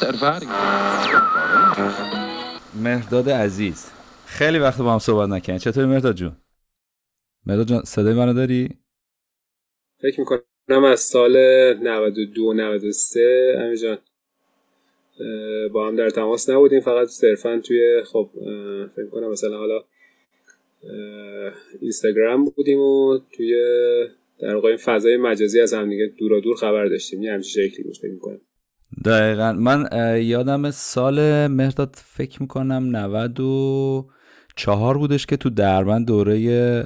[0.00, 0.50] beste ervaring.
[2.82, 3.86] مهرداد عزیز.
[4.26, 6.36] خیلی وقت با هم صحبت نکنیم چطوری مهرداد جون؟
[7.46, 8.68] مهرداد جان صدای منو داری؟
[9.98, 11.36] فکر می‌کنم از سال
[11.82, 13.98] 92 93 امیر جان
[15.72, 16.80] با هم در تماس نبودیم.
[16.80, 18.30] فقط صرفا توی خب
[18.96, 19.84] فکر کنم مثلا حالا
[21.80, 23.54] اینستاگرام بودیم و توی
[24.40, 27.22] در واقع فضای مجازی از هم دیگه دورا دور خبر داشتیم.
[27.22, 28.40] یه همچین شکلی بود فکر می‌کنم.
[29.04, 29.52] دقیقا.
[29.52, 29.88] من
[30.22, 36.84] یادم سال مهرداد فکر می‌کنم 94 بودش که تو دربند دوره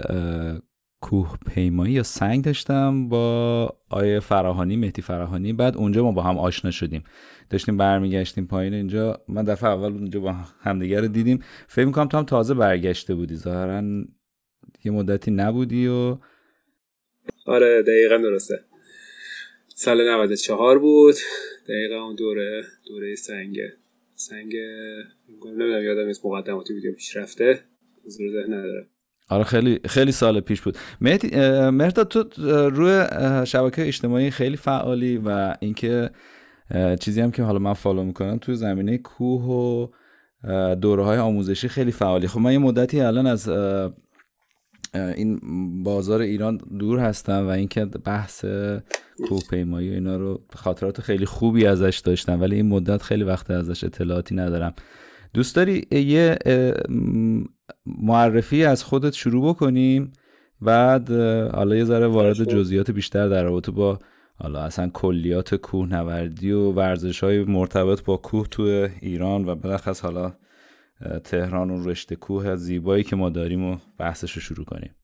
[1.00, 5.52] کوه پیمایی یا سنگ داشتم با آیه فراهانی مهدی فراهانی.
[5.52, 7.04] بعد اونجا ما با هم آشنا شدیم.
[7.50, 9.20] داشتیم برمیگشتیم پایین اینجا.
[9.28, 11.42] من دفعه اول اونجا با همدیگه رو دیدیم.
[11.68, 13.36] فکر می‌کنم تو هم تازه برگشته بودی.
[13.36, 13.82] ظاهرا
[14.84, 16.18] یه مدتی نبودی و
[17.46, 18.54] آره دقیقا درسته.
[19.84, 21.14] سال 94 بود.
[21.68, 23.56] دقیقا اون دوره دوره سنگ
[24.14, 24.52] سنگ
[25.44, 27.60] نمی‌دونم یادم نیست مقدماتی ویدیو پیش رفته
[28.06, 28.86] حضور ذهن نداره.
[29.28, 30.76] آره خیلی خیلی سال پیش بود.
[31.00, 32.24] مهداد تو
[32.68, 33.06] روی
[33.46, 36.10] شبکه اجتماعی خیلی فعالی و اینکه
[37.00, 39.86] چیزی هم که حالا من فالو می‌کنم تو زمینه کوه و
[40.74, 42.26] دوره های آموزشی خیلی فعالی.
[42.26, 43.48] خب من یه مدتی الان از
[44.94, 45.40] این
[45.82, 48.44] بازار ایران دور هستم و اینکه بحث
[49.28, 53.84] کوهپیمایی و اینا رو خاطرات خیلی خوبی ازش داشتم ولی این مدت خیلی وقت ازش
[53.84, 54.74] اطلاعاتی ندارم.
[55.34, 56.38] دوست داری یه
[57.86, 60.12] معرفی از خودت شروع بکنیم؟
[60.60, 61.10] بعد
[61.54, 63.98] حالا یه ذره وارد جزئیات بیشتر در رابطه با
[64.36, 70.32] حالا اصلا کلیات کوهنوردی و ورزش های مرتبط با کوه تو ایران و بلخص حالا
[71.24, 74.94] تهران و رشته کوه زیبایی که ما داریم و بحثش رو شروع کنیم.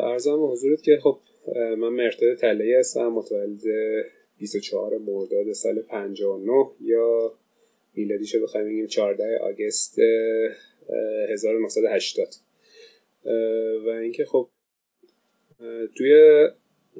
[0.00, 1.20] ارزم حضورت که خب
[1.56, 3.60] من مرتد تلهی هستم متولد
[4.38, 7.32] 24 مرداد سال 59 یا
[7.94, 9.98] میلادیشو بخوایم بگیم 14 آگست
[11.32, 12.28] 1980
[13.86, 14.48] و اینکه خب
[15.96, 16.48] توی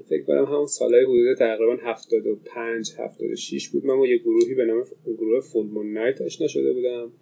[0.09, 3.84] فکر کنم همون سالهای حدود تقریبا 75 76 بود.
[3.84, 4.84] من با یه گروهی به نام
[5.19, 7.12] گروه فولمون نایت آشنا شده بودم.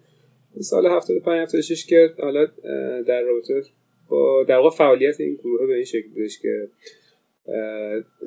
[0.59, 2.45] سال 75 76 که حالا
[3.01, 3.63] در رابطه
[4.09, 6.69] با در واقع فعالیت این گروه به این شکل بودش که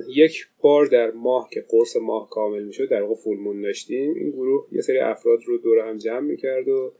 [0.08, 4.14] یک بار در ماه که قرص ماه کامل می‌شد در واقع فولمون داشتیم.
[4.14, 6.92] این گروه یه سری افراد رو دور هم جمع می‌کرد و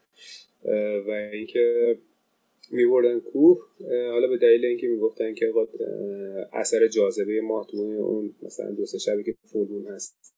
[1.08, 1.98] و اینکه
[2.70, 3.58] میبردن کوه
[4.10, 5.52] حالا به دلیل اینکه می‌گفتن که
[6.52, 10.34] اثر جاذبه ماه تو اون مثلا دو سه شبی که فولمون هست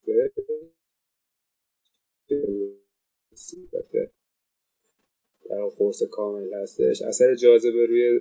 [5.79, 7.03] قرص کامل هستش.
[7.03, 8.21] اثر جاذبه روی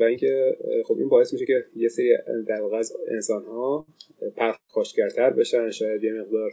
[0.00, 2.16] و اینکه خب این باعث میشه که یه سری
[2.48, 3.86] در واقع از انسان ها
[4.36, 5.70] پرخاشگرتر بشن.
[5.70, 6.52] شاید یه مقدار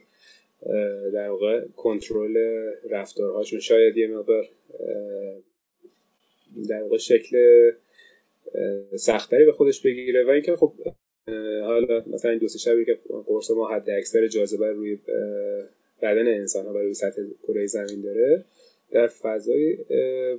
[1.14, 2.38] در واقع کنترل
[2.90, 4.46] رفتارهاشون شاید یه مقدار
[6.70, 7.38] در واقع شکل
[8.96, 10.26] سختری به خودش بگیره.
[10.26, 10.74] و اینکه خب
[11.64, 15.00] حالا مثلا این دو سه شبی که قرص ما حد اکثر جاذبه روی
[16.02, 18.46] بدن انسان ها و روی سطح کره زمین داره
[18.92, 19.78] در فضای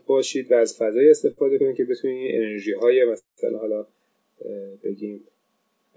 [0.06, 3.86] باشید و از فضای استفاده کنید که بتونید انرژی های مثلا حالا
[4.84, 5.24] بگیم.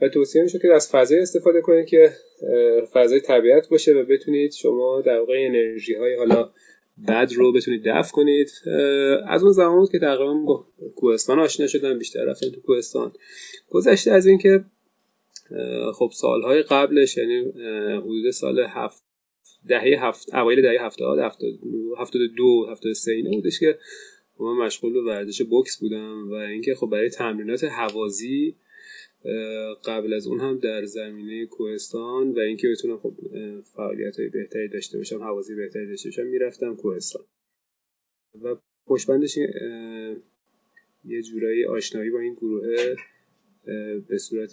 [0.02, 2.12] و توصیه میشه که از فضای استفاده کنید که
[2.94, 6.52] فضای طبیعت باشه و بتونید شما در واقع انرژی های حالا
[7.08, 8.52] بد رو بتونید دفع کنید.
[9.28, 13.14] از اون زمان بود که تقریبا با کوهستان آشنا شدن بیشتر رفتن تو کوهستان.
[13.70, 14.66] گذشته از اینکه
[15.94, 17.40] خب سالهای قبلش یعنی
[17.98, 19.04] حدود سال هفت
[19.68, 21.20] دهه هفت اوایل دهه هفتاد
[21.98, 23.78] هفتاد دو هفتاد سه اینه بودش که
[24.40, 28.56] من مشغول به ورزش بوکس بودم و اینکه خب برای تمرینات هوازی
[29.86, 33.14] قبل از اون هم در زمینه کوهستان و اینکه بتونم خب
[33.76, 37.26] فعالیت های بهتری داشته باشم حوازی بهتری داشته باشم می‌رفتم کوهستان.
[38.42, 38.56] و
[38.88, 39.38] پشبندش
[41.06, 42.96] یه جورایی آشنایی با این گروه
[44.08, 44.52] به صورت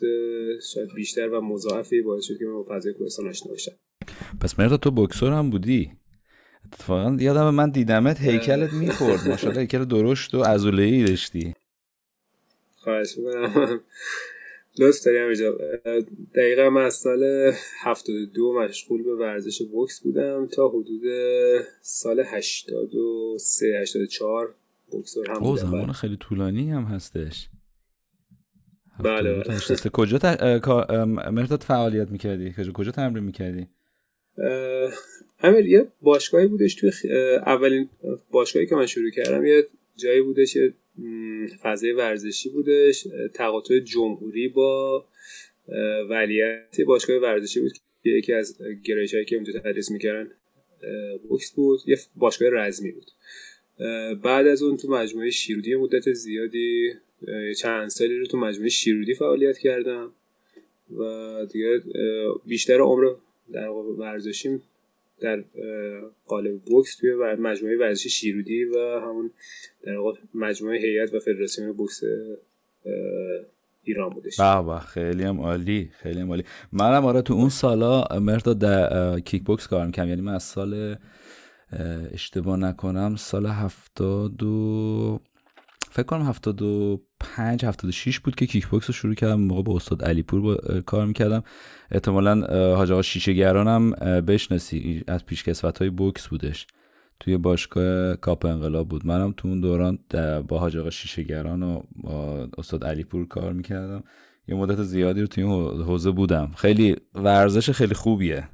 [0.74, 3.78] شاید بیشتر و مضاعفی باعث شد که من با فضای کوهستان آشنا باشم
[4.40, 5.92] پس مردا تو بکسور هم بودی؟
[6.66, 9.28] اتفاقا یادم من دیدمت هیکلت می‌خورد.
[9.28, 11.54] ماشاءالله هیکل درشت و ازوله ای داشتی.
[12.74, 13.80] خواهش می‌کنم.
[14.78, 15.58] لطف داری اینجا.
[16.34, 21.02] دقیقا من از سال 72 مشغول به ورزش بوکس بودم تا حدود
[21.80, 24.54] سال 83 84
[24.90, 25.62] بوکسور هم بودم.
[25.62, 25.92] زمان.
[25.92, 27.48] خیلی طولانی هم هستش.
[29.00, 29.44] بله.
[29.92, 30.24] کجا ت...
[31.06, 33.68] مرداد فعالیت می‌کردی؟ کجا تمرین می‌کردی؟
[35.38, 36.90] همین یه باشگاهی بودش توی
[37.46, 37.88] اولین
[38.30, 39.66] باشگاهی که من شروع کردم یه
[39.96, 40.56] جایی بودش
[41.62, 45.04] فضای ورزشی بودش تقاطع جمهوری با
[46.10, 47.72] ولیت باشگاه ورزشی بود
[48.04, 50.30] که یکی از گرایش هایی که اونجا تدریس می‌کردن
[51.28, 53.10] بوکس بود یه باشگاه رزمی بود.
[54.22, 56.92] بعد از اون تو مجموعه شیرودی مدت زیادی
[57.58, 60.12] چند سالی رو تو مجموعه شیرودی فعالیت کردم
[60.98, 61.82] و دیگه
[62.46, 63.14] بیشتر عمر
[63.52, 64.62] در ورزشیم
[65.20, 65.44] در
[66.26, 69.30] قالب بوکس توی مجموعه ورزشی شیرودی و همون
[69.82, 72.00] در واقع مجموعه هیئت و فدراسیون بوکس
[73.82, 74.40] ایران بودش.
[74.40, 76.44] به خیلی هم عالی خیلی هم عالی.
[76.72, 80.96] منم آره تو اون سالا مرداد در کیک بوکس کار می‌کنم یعنی من از سال
[82.12, 85.20] اشتباه نکنم سال هفتاد و
[85.90, 89.40] فکر کنم هفتاد و پنج هفتاد و شیش بود که کیک بوکس رو شروع کردم
[89.40, 91.42] موقع با استاد علیپور با کار می‌کردم.
[91.90, 92.46] احتمالا
[92.76, 93.90] حاج آقا شیشه گرانم
[94.20, 96.66] بشناسی از پیشکسوت های بوکس بودش.
[97.20, 99.06] توی باشگاه کاپ انقلاب بود.
[99.06, 99.98] منم تو اون دوران
[100.48, 104.04] با حاج آقا شیشه گران و با استاد علیپور کار می‌کردم.
[104.48, 106.50] یه مدت زیادی رو توی این حوزه بودم.
[106.56, 108.48] خیلی ورزش خیلی خوبیه.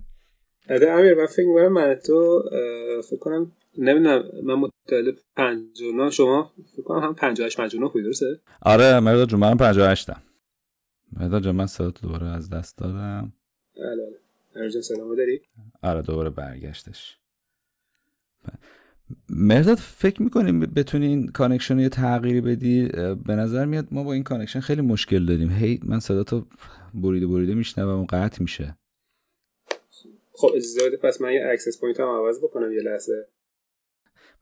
[0.70, 2.42] آره امیر من فکر من تو
[3.10, 9.00] فکر کنم نمی‌دونم من متولد 59 شما فکر کنم هم 58 59 بودی درسته؟ آره
[9.00, 10.22] مردا جون من 58 ام
[11.12, 13.32] مردا جون من سال دوباره از دست دادم.
[13.76, 13.96] بله
[14.54, 14.82] بله.
[14.82, 15.40] سلام داری؟
[15.82, 17.18] آره دوباره برگشتش.
[19.30, 22.88] مرداد فکر می‌کنیم بتونی این connection یه تغییری بدی؟
[23.26, 25.50] به نظر میاد ما با این connection خیلی مشکل داریم.
[25.50, 26.46] هی من صدا تو
[26.94, 28.76] بریده بریده میشنوم و قطع میشه.
[30.32, 33.26] خب اجازه بده پس من یه access point هم عوض بکنم یه لحظه.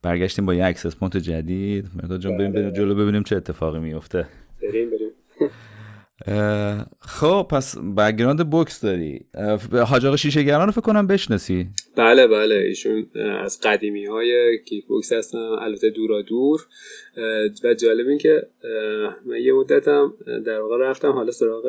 [0.05, 1.85] برگشتیم با یه access point جدید.
[2.03, 4.27] مرداد جان بریم بریم جلو ببینیم چه اتفاقی میفته.
[4.63, 5.11] بریم بریم.
[7.01, 9.27] خب پس background بوکس داری.
[9.87, 11.67] حاج شیشه رو فکر کنم بشناسی.
[11.97, 12.55] بله بله.
[12.55, 13.07] ایشون
[13.45, 16.67] از قدیمی های کیک بوکس هستن البته دورا دور
[17.65, 18.47] و جالب این که
[19.27, 20.15] من یه مدتم
[20.47, 21.65] در واقع رفتم حالا سراغ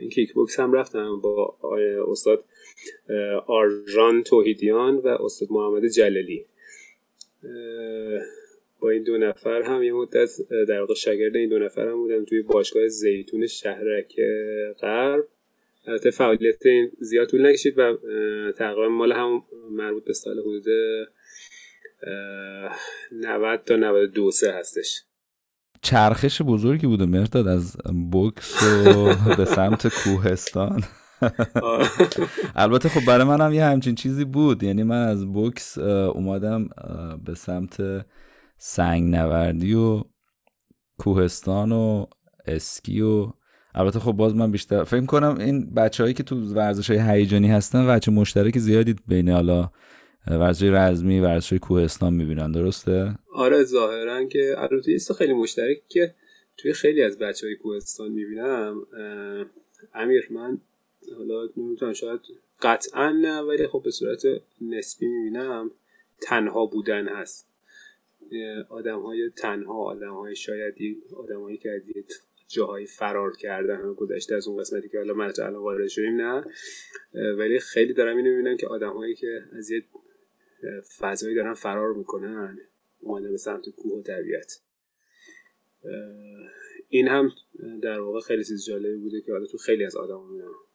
[0.00, 1.56] این کیک بوکس هم رفتم با
[2.08, 2.44] استاد
[3.46, 6.46] آرژان توحیدیان و استاد محمد جلالی.
[8.80, 10.30] با این دو نفر هم یه مدت
[10.68, 14.14] در واقع شاگرد این دو نفر هم بودم توی باشگاه زیتون شهرک
[14.80, 15.24] غرب.
[15.86, 17.96] البته فعالیت این زیاد طول نکشید و
[18.58, 20.64] تقریبا مال هم مربوط به سال حدود
[23.12, 25.02] 90 تا 92 سه هستش.
[25.82, 27.76] چرخش بزرگی بوده مرداد از
[28.12, 30.82] بوکس و به سمت کوهستان.
[32.56, 34.62] البته خب برای من هم یه همچین چیزی بود.
[34.62, 36.68] یعنی من از بوکس اومدم
[37.24, 38.06] به سمت
[38.58, 40.04] سنگ نوردی و
[40.98, 42.06] کوهستان و
[42.46, 43.32] اسکی و
[43.74, 47.86] البته خب باز من بیشتر فکر کنم این بچههایی که تو ورزش های هیجانی هستن
[47.86, 49.70] بچه مشترک زیادی بین حالا
[50.26, 52.52] ورزش رزمی ورزش کوهستان می‌بینن.
[52.52, 56.14] درسته؟ آره ظاهرا که البته یه خیلی مشترک که
[56.56, 58.74] توی خیلی از بچه های کوهستان می‌بینم
[59.94, 60.58] امیر من
[61.16, 62.20] حالا نمی‌تونم شاید
[62.62, 64.22] قطعا نه ولی خب به صورت
[64.60, 65.70] نسبی می‌بینم
[66.20, 67.46] تنها بودن هست.
[68.68, 70.74] آدم های تنها آدم های شاید
[71.16, 71.82] آدم هایی که از
[72.48, 76.44] جاهایی فرار کردن گذشته از اون قسمتی که حالا من الان وارد شدیم نه.
[77.38, 79.84] ولی خیلی دارم اینو می‌بینم که آدم هایی که از یه
[80.98, 82.58] فضایی دارن فرار می‌کنن
[83.00, 84.60] اومده به سمت کوه و طبیعت.
[86.88, 87.32] این هم
[87.82, 90.69] در واقع خیلی چیز جالبی بوده که حالا تو خیلی از آدم ها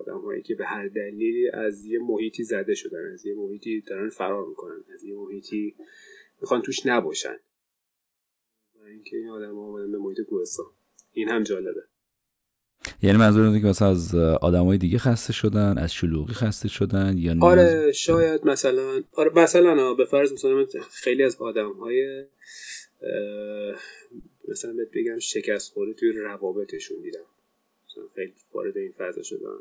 [0.00, 4.08] آدم هایی که به هر دلیلی از یه محیطی زده شدن از یه محیطی دارن
[4.08, 5.74] فرار می‌کنن از یه محیطی
[6.40, 7.36] می‌خوان توش نباشن.
[8.80, 10.66] و اینکه این آدم ها آمدن به محیط کوهستان.
[11.12, 11.82] این هم جالبه.
[13.02, 14.14] یعنی منظور اینه که مثلا از
[14.54, 20.04] های دیگه خسته شدن از شلوغی خسته شدن یا آره شاید مثلا آره مثلا به
[20.04, 22.24] فرض مثلا خیلی از آدم های
[24.48, 27.24] مثلا بهت بگم شکست خورده توی روابطشون دیدم.
[27.88, 29.58] مثلا خیلی وارد این فضا شدن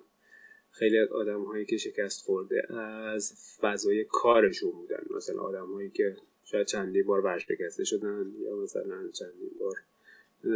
[0.72, 5.04] خیلی از آدم هایی که شکست خورده از فضای کارشون بودن.
[5.16, 9.76] مثلا آدم هایی که شاید چندی بار ورشکسته شدن یا مثلا چندی بار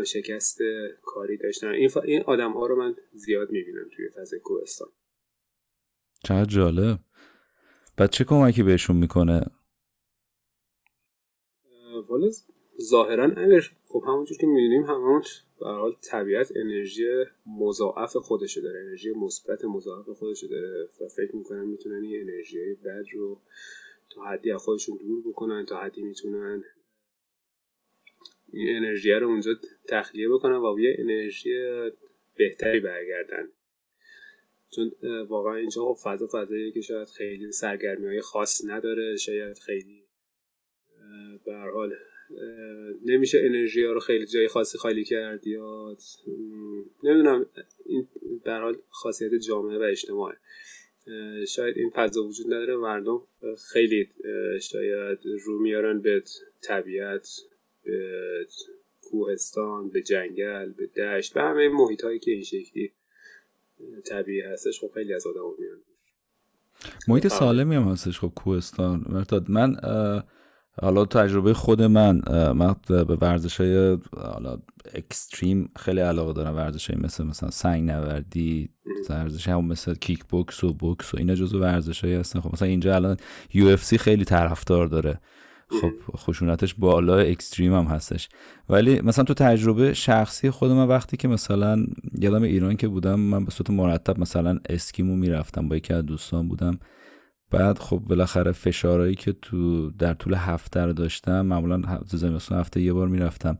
[0.03, 0.59] شکست
[1.01, 1.67] کاری داشتن.
[1.67, 1.97] این, ف...
[1.97, 4.89] این آدم ها رو من زیاد می‌بینم توی فضای کوهستان.
[6.23, 6.99] چقدر جالب.
[7.97, 9.45] بعد چه کمکی بهشون می‌کنه؟
[12.07, 12.31] والا
[12.81, 15.23] ظاهرا امیر خب همونجور که می‌دونیم همون
[15.61, 17.05] به حال طبیعت انرژی
[17.45, 18.79] مضاعف خودشه داره.
[18.79, 23.41] انرژی مثبت مضاعف خودشه داره و فکر می‌کنم می‌تونن این انرژی بد رو
[24.09, 26.63] تا حدی از خودشون دور بکنن تا حدی می‌تونن
[28.53, 29.51] این انرژی رو اونجا
[29.87, 31.53] تخلیه بکنن و یه انرژی
[32.35, 33.51] بهتری برگردن.
[34.69, 34.91] چون
[35.29, 40.03] واقعا اینجا خب فضا فضاییه که شاید خیلی سرگرمی های خاص نداره شاید خیلی
[41.45, 41.93] به حال
[43.05, 45.97] نمیشه انرژی ها رو خیلی جای خاصی خالی کرد یا
[47.03, 47.45] نمی‌دونم
[47.85, 48.07] این
[48.43, 50.37] به حال خاصیت جامعه و اجتماعه.
[51.47, 53.21] شاید این فضا وجود نداره مردم
[53.71, 54.09] خیلی
[54.61, 56.23] شاید رو میارن به
[56.61, 57.29] طبیعت
[57.83, 58.47] به
[59.01, 62.91] کوهستان به جنگل به دشت به همه محیط هایی که این شکلی
[64.05, 65.81] طبیعی هستش خب خیلی از آدم میان.
[67.07, 69.25] محیط سالمی هم هستش خب کوهستان.
[69.47, 69.75] من
[70.81, 74.57] حالا تجربه خود من من به ورزش های حالا
[74.95, 78.69] extreme خیلی علاقه دارم ورزش های مثل مثلا سنگ نوردی
[79.09, 82.39] ورزش هم مثل کیک بوکس و بوکس و اینا جزو ورزش های هستن.
[82.39, 83.17] خب مثلا اینجا الان
[83.53, 85.19] UFC خیلی طرفدار داره.
[85.81, 88.29] خب خشونتش بالا extreme هم هستش.
[88.69, 91.85] ولی مثلا تو تجربه شخصی خود من وقتی که مثلا
[92.19, 96.47] یادم ایران که بودم من به صورت مرتب مثلا اسکیمو می‌رفتم با یکی از دوستان
[96.47, 96.79] بودم.
[97.51, 102.93] بعد خب بالاخره فشارهایی که تو در طول هفته رو داشتم معمولا زمستون هفته یه
[102.93, 103.57] بار می‌رفتم.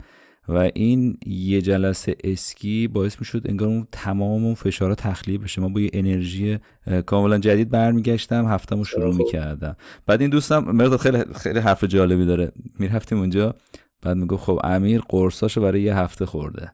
[0.48, 5.62] و این یه جلسه اسکی باعث می‌شد انگار اون تمام اون فشارها تخلیه بشه.
[5.62, 6.60] ما با یه انرژی
[7.06, 9.76] کاملا جدید برمیگشتم هفتهمو شروع می‌کردم.
[10.06, 12.52] بعد این دوستم مرد خیلی خیلی حرف جالبی داره.
[12.80, 13.56] می‌رفتیم اونجا
[14.02, 16.72] بعد میگو خب امیر قرصاشو برای یه هفته خورده.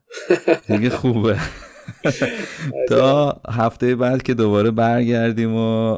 [0.67, 1.39] دیگه خوبه.
[2.89, 5.95] تا هفته بعد که دوباره برگردیم و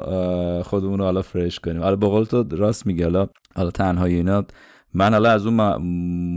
[0.64, 1.82] خودمون رو حالا فرش کنیم.
[1.82, 4.46] حالا بقول تو راست میگه حالا حالا تنهایی اینا.
[4.94, 5.76] من حالا از اون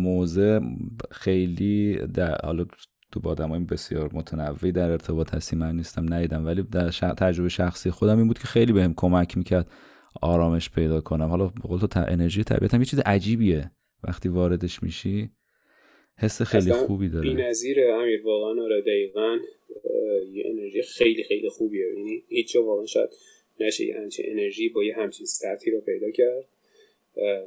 [0.02, 0.61] موزه
[1.11, 2.64] خیلی در حالا
[3.12, 6.47] تو با آدمای بسیار متنوعی در ارتباط هستی من نیستم ندیدم.
[6.47, 9.71] ولی در تجربه شخصی خودم این بود که خیلی بهم کمک می‌کرد
[10.23, 11.28] آرامش پیدا کنم.
[11.28, 13.71] حالا بقول تو انرژی طبیعت هم یه چیز عجیبیه.
[14.04, 15.30] وقتی واردش میشی
[16.19, 17.28] حس خیلی خوبی داره.
[17.28, 19.38] بی‌نظیر امیر واقعا آره دقیقاً
[20.33, 21.87] یه انرژی خیلی خیلی خوبیه.
[21.87, 23.11] یعنی هیچ واقعا شاید
[23.61, 26.49] نشه یه همچین انرژی با یه همچین سطحی رو پیدا کرد.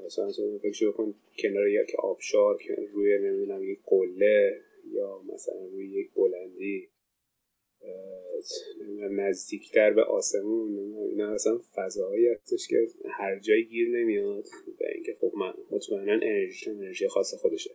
[0.05, 0.31] مثلا
[0.63, 2.59] فکر کن کنار یک آبشار
[2.93, 4.61] روی نمی‌دونم یک قله
[4.93, 6.87] یا مثلا روی یک بلندی
[9.11, 14.45] نزدیکتر به آسمون اینا اصلا فضاهایی هستش که هر جایی گیر نمیاد.
[14.81, 17.71] و اینکه خب من مطمئنا انرژی انرژی خاص خودشه.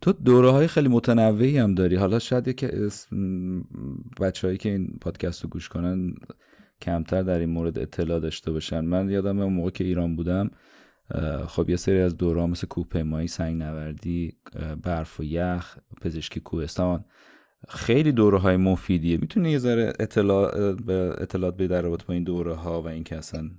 [0.00, 1.96] تو دوره های خیلی متنوعی هم داری.
[1.96, 2.88] حالا شاید که
[4.20, 6.14] بچههایی که این پادکست رو گوش کنن
[6.82, 8.80] کمتر در این مورد اطلاع داشته باشن.
[8.80, 10.50] من یادم اون موقع که ایران بودم
[11.46, 14.36] خب یه سری از دوره مثل کوهپیمایی سنگ نوردی
[14.82, 17.04] برف و یخ پزشکی کوهستان
[17.68, 19.16] خیلی دوره های مفیدیه.
[19.16, 20.74] می‌تونی یه ذره اطلاع
[21.22, 23.50] اطلاعات به در با این دوره ها و اینکه اصلا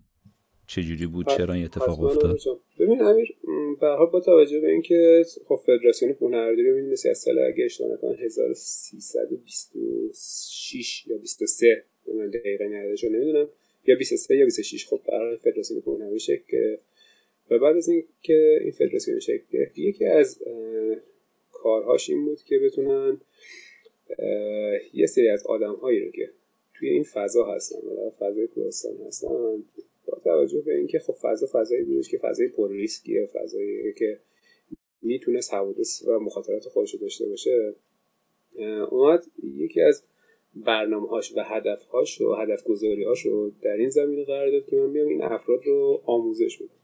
[0.67, 2.39] چجوری بود؟ چرا این اتفاق افتاد؟
[2.79, 3.35] ببین امیر
[3.81, 7.65] به حال با توجه به اینکه خب فدراسیون کوهنوردی رو ببینید مثل از سال اگه
[7.65, 11.83] اشتباه نکنم 1326 یا 23
[12.15, 13.49] من دقیقا نهادش رو نمی‌دونم
[13.87, 16.77] یا 23 یا 26 خب برای فدراسیون کوهنوردی شکل
[17.51, 20.39] و بعد از اینکه این فدراسیون شکل گرفت یکی از
[21.51, 23.21] کارهاش این بود که بتونن
[24.93, 26.29] یه سری از آدم هایی رو که
[26.73, 29.63] توی این فضا هستن و فضای کوهستان هستن
[30.07, 34.19] با توجه به اینکه خب فضا فضایی بودش که فضای پر ریسکیه فضایی که
[35.01, 37.75] می‌تونست حوادث و مخاطرات خودش رو داشته باشه
[38.89, 40.03] اومد یکی از
[40.55, 44.65] برنامه هاش و هدف هاش و هدف گذاری هاش رو در این زمینه قرار داد
[44.65, 46.77] که من بیام این افراد رو آموزش بدم.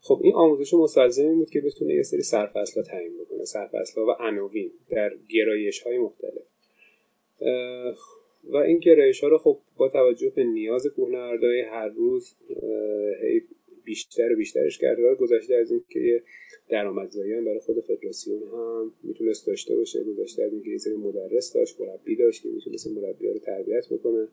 [0.00, 4.70] خب این آموزش مستلزم بود که بتونه یه سری سرفصل تعیین بکنه سرفصل و عناوین
[4.90, 6.42] در گرایش های مختلف
[8.44, 12.34] و این گرایش ها رو خب با توجه به نیاز کوهنوردای هر روز
[13.84, 16.22] بیشتر و بیشترش کرده و گذشته از این که یه
[16.68, 21.80] درآمدزایی هم برای خود فدراسیون هم می‌تونست داشته باشه گذشته از اینکه یه مدرس داشت
[21.80, 24.28] مربی داشت که می‌تونست مربی رو تربیت بکنه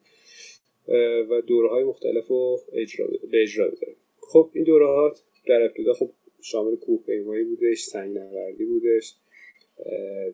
[1.29, 5.15] و دوره های مختلف رو اجرا به اجرا بذاره خب این دوره ها
[5.47, 9.15] در ابتدا خب شامل کوه پیمایی بودش سنگ نوردی بودش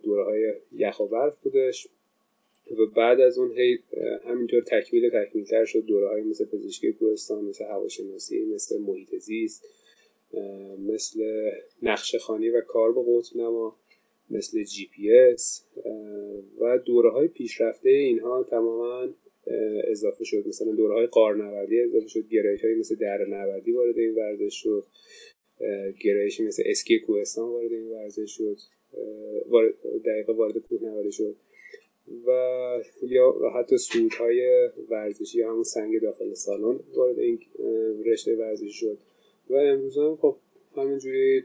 [0.03, 1.87] دوره های یخ و برف بودش.
[2.77, 3.79] و بعد از اون هی
[4.25, 5.79] همینطور تکمیل تکمیل تر شد.
[5.79, 9.63] دوره های مثل پزشکی کوهستان مثل هواشناسی مثل محیط زیست
[10.79, 11.23] مثل
[11.81, 13.75] نقشه خوانی و کار با قطب نما
[14.29, 15.63] مثل جی پی اس
[16.59, 19.09] و دوره های پیشرفته اینها تماما
[19.87, 20.43] اضافه شد.
[20.47, 22.27] مثلا دوره های قارنوردی اضافه شد.
[22.27, 24.85] گرایش های مثل در نوردی وارد این ورزش شد.
[26.03, 28.57] گرایشی مثل اسکی کوهستان وارد این ورزش شد.
[30.05, 31.35] دقیقه وارد کوهنوردی شد.
[32.27, 32.31] و
[33.01, 37.39] یا حتی سودهای ورزشی همون سنگ داخل سالن وارد این
[38.05, 38.97] رشته ورزشی شد.
[39.49, 40.35] و امروز هم خب
[40.75, 41.43] همینجوری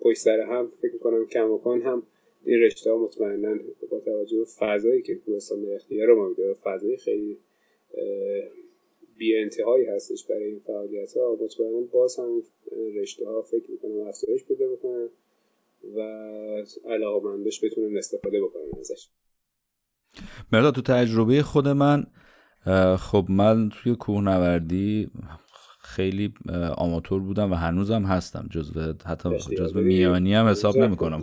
[0.00, 2.02] پشت سر هم فکر کنم کماکان هم
[2.44, 3.58] این رشته ها مطمئنا
[3.90, 7.38] با توجه به فضایی که کوهستان در اختیار ما میده فضای خیلی
[9.18, 12.42] بی انتهایی هستش برای این فعالیت ها مطمئنا باز هم
[12.94, 15.08] رشته ها فکر می‌کنم افزایش پیدا بکنن
[15.96, 16.00] و
[16.84, 19.08] علاقه مندش بتونن استفاده بکنن ازش.
[20.52, 22.06] مردا تو تجربه خود من
[22.98, 25.10] خب من توی کوهنوردی
[25.82, 26.34] خیلی
[26.76, 28.48] آماتور بودم و هنوزم هستم.
[28.50, 31.20] جزو حتی جزو میانی هم حساب نمی‌کنم.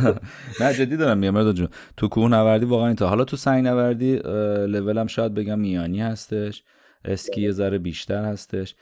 [0.60, 1.68] نه جدی دارم میام جون.
[1.96, 3.08] تو کوهنوردی واقعا اینطور.
[3.08, 4.16] حالا تو سنگ نوردی
[4.66, 6.62] لولم شاید بگم میانی هستش
[7.04, 8.74] اسکی یه ذره بیشتر هستش.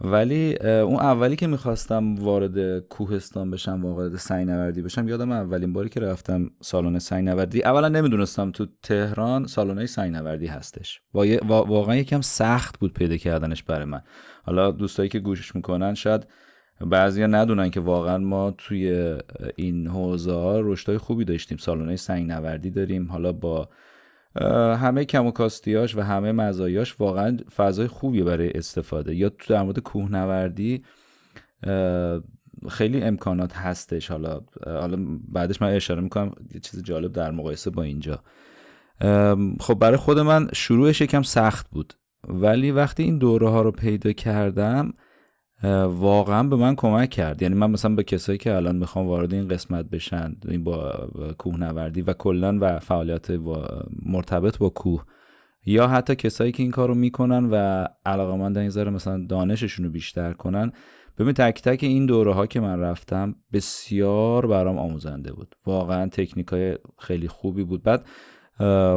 [0.00, 5.88] ولی اون اولی که می‌خواستم وارد کوهستان بشم وارد سنگ نوردی بشم یادم اولین باری
[5.88, 11.00] که رفتم سالن سنگ نوردی اولا نمی‌دونستم تو تهران سالن سنگ نوردی هستش
[11.48, 14.02] واقعا یکم سخت بود پیدا کردنش برای من.
[14.44, 16.26] حالا دوستایی که گوشش می‌کنن شاید
[16.80, 19.16] بعضیا ندونن که واقعا ما توی
[19.56, 21.58] این حوزه ها رشدهای خوبی داشتیم.
[21.58, 23.68] سالن سنگ نوردی داریم حالا با
[24.80, 29.14] همه کم و کاستیاش و همه مزایاش واقعا فضای خوبی برای استفاده.
[29.14, 30.84] یا تو در مورد کوهنوردی
[32.68, 34.10] خیلی امکانات هستش.
[34.10, 38.22] حالا حالا بعدش من اشاره می‌کنم یه چیز جالب در مقایسه با اینجا.
[39.60, 41.94] خب برای خود من شروعش یکم سخت بود.
[42.28, 44.94] ولی وقتی این دوره ها رو پیدا کردم
[45.88, 47.42] واقعا به من کمک کرد.
[47.42, 51.08] یعنی من مثلا به کسایی که الان می‌خوام وارد این قسمت بشن این با
[51.38, 53.30] کوهنوردی و کلا و فعالیت
[54.06, 55.04] مرتبط با کوه
[55.66, 60.32] یا حتی کسایی که این کارو می‌کنن و علاقه این ذره مثلا دانششون رو بیشتر
[60.32, 60.72] کنن
[61.18, 65.54] ببین تک تک این دوره ها که من رفتم بسیار برام آموزنده بود.
[65.66, 67.82] واقعا تکنیک های خیلی خوبی بود.
[67.82, 68.04] بعد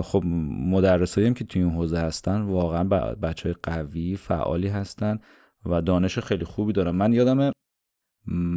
[0.02, 0.24] خب
[0.70, 2.84] مدرسایی هم که توی این حوزه هستن واقعا
[3.22, 5.20] بچه های قوی فعالی هستن.
[5.66, 6.96] و دانش خیلی خوبی دارم.
[6.96, 7.52] من یادم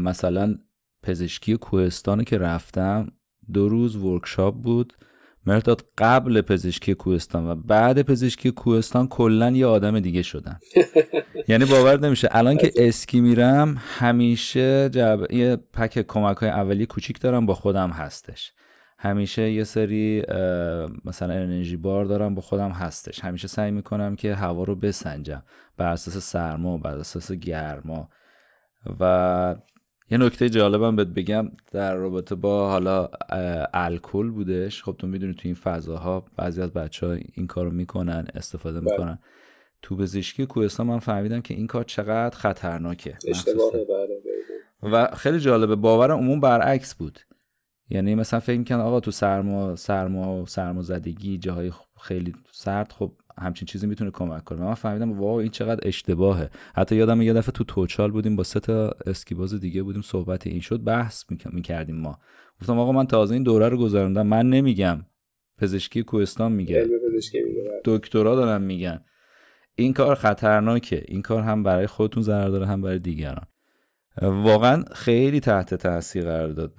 [0.05, 0.55] مثلا
[1.03, 3.13] پزشکی کوهستان که رفتم
[3.53, 4.93] دو روز ورکشاپ بود.
[5.47, 10.61] مرتاد قبل پزشکی کوهستان و بعد پزشکی کوهستان کلا یه آدم دیگه شدم
[11.49, 12.29] یعنی باور نمیشه.
[12.31, 14.91] الان که اسکی میرم همیشه.
[15.31, 18.53] یه پک کمک های اولی کوچیک دارم با خودم هستش.
[19.05, 20.23] همیشه یه سری
[21.05, 23.21] مثلا انرژی بار دارم با خودم هستش.
[23.21, 25.43] همیشه سعی می‌کنم که هوا رو بسنجم
[25.77, 28.09] بر اساس سرما بر اساس گرما.
[29.01, 29.57] و
[30.11, 33.09] یه نکته جالبم بهت بگم در رابطه با حالا
[33.75, 34.83] الکل بودش.
[34.83, 38.91] خب تو می‌دونی تو این فضاها بعضی از بچه ها این کارو می‌کنن استفاده بله.
[38.91, 39.19] می‌کنن.
[39.83, 43.17] تو پزشکی کوهستان من فهمیدم که این کار چقدر خطرناکه.
[44.83, 47.19] بله، و خیلی جالبه باورم عموم برعکس بود.
[47.93, 53.67] یعنی مثلا فکر می‌کنن آقا تو سرما سرما و سرمازدگی جاهای خیلی سرد خب همچین
[53.67, 54.61] چیزی می‌تونه کمک کنه.
[54.61, 56.51] من فهمیدم واو این چقدر اشتباهه.
[56.75, 60.61] حتی یادم یه دفعه تو توچال بودیم با سه تا اسکیباز دیگه بودیم صحبت این
[60.61, 62.19] شد بحث می‌کردیم ما.
[62.61, 64.27] گفتم آقا من تازه این دوره رو گذروندم.
[64.27, 65.07] من نمیگم.
[65.59, 66.99] پزشکی کوهستان میگه بله.
[67.85, 69.05] دکترا دارن میگن.
[69.75, 71.05] این کار خطرناکه.
[71.09, 73.47] این کار هم برای خودتون ضرر داره هم برای دیگران.
[74.23, 76.73] واقعا خیلی تحت تاثیر قرار داد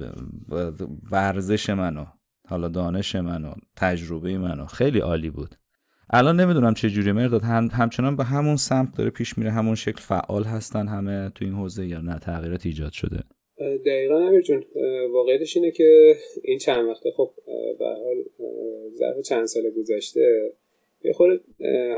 [1.11, 2.05] ورزش منو
[2.47, 4.65] حالا دانش منو تجربه منو.
[4.65, 5.55] خیلی عالی بود.
[6.09, 10.01] الان نمی‌دونم چه جوری مرداد هم همچنان به همون سمت داره پیش میره همون شکل
[10.01, 13.23] فعال هستن همه تو این حوزه یا نه تغییرات ایجاد شده.
[13.85, 14.63] دقیقا امیر جون
[15.13, 17.33] واقعیتش اینه که این چند وقته خب
[17.79, 18.23] به حال
[18.99, 20.53] ظرف چند سال گذشته
[21.05, 21.39] یه خورده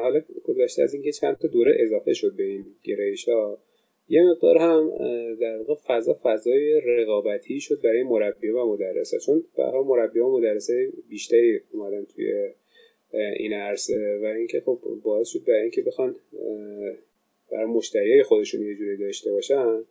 [0.01, 3.59] حالا گذشته از اینکه چند تا دوره اضافه شد به این گرایش ها
[4.09, 4.89] یه مقدار هم
[5.41, 9.19] در واقع فضا فضای رقابتی شد برای مربی و مدرسه.
[9.19, 12.51] چون به مربی و مدرسه بیشتری اومدن توی
[13.37, 16.15] این عرصه و اینکه خب باعث شد برای اینکه بخوان
[17.51, 19.83] برای مشتری خودشون یه جوری داشته باشن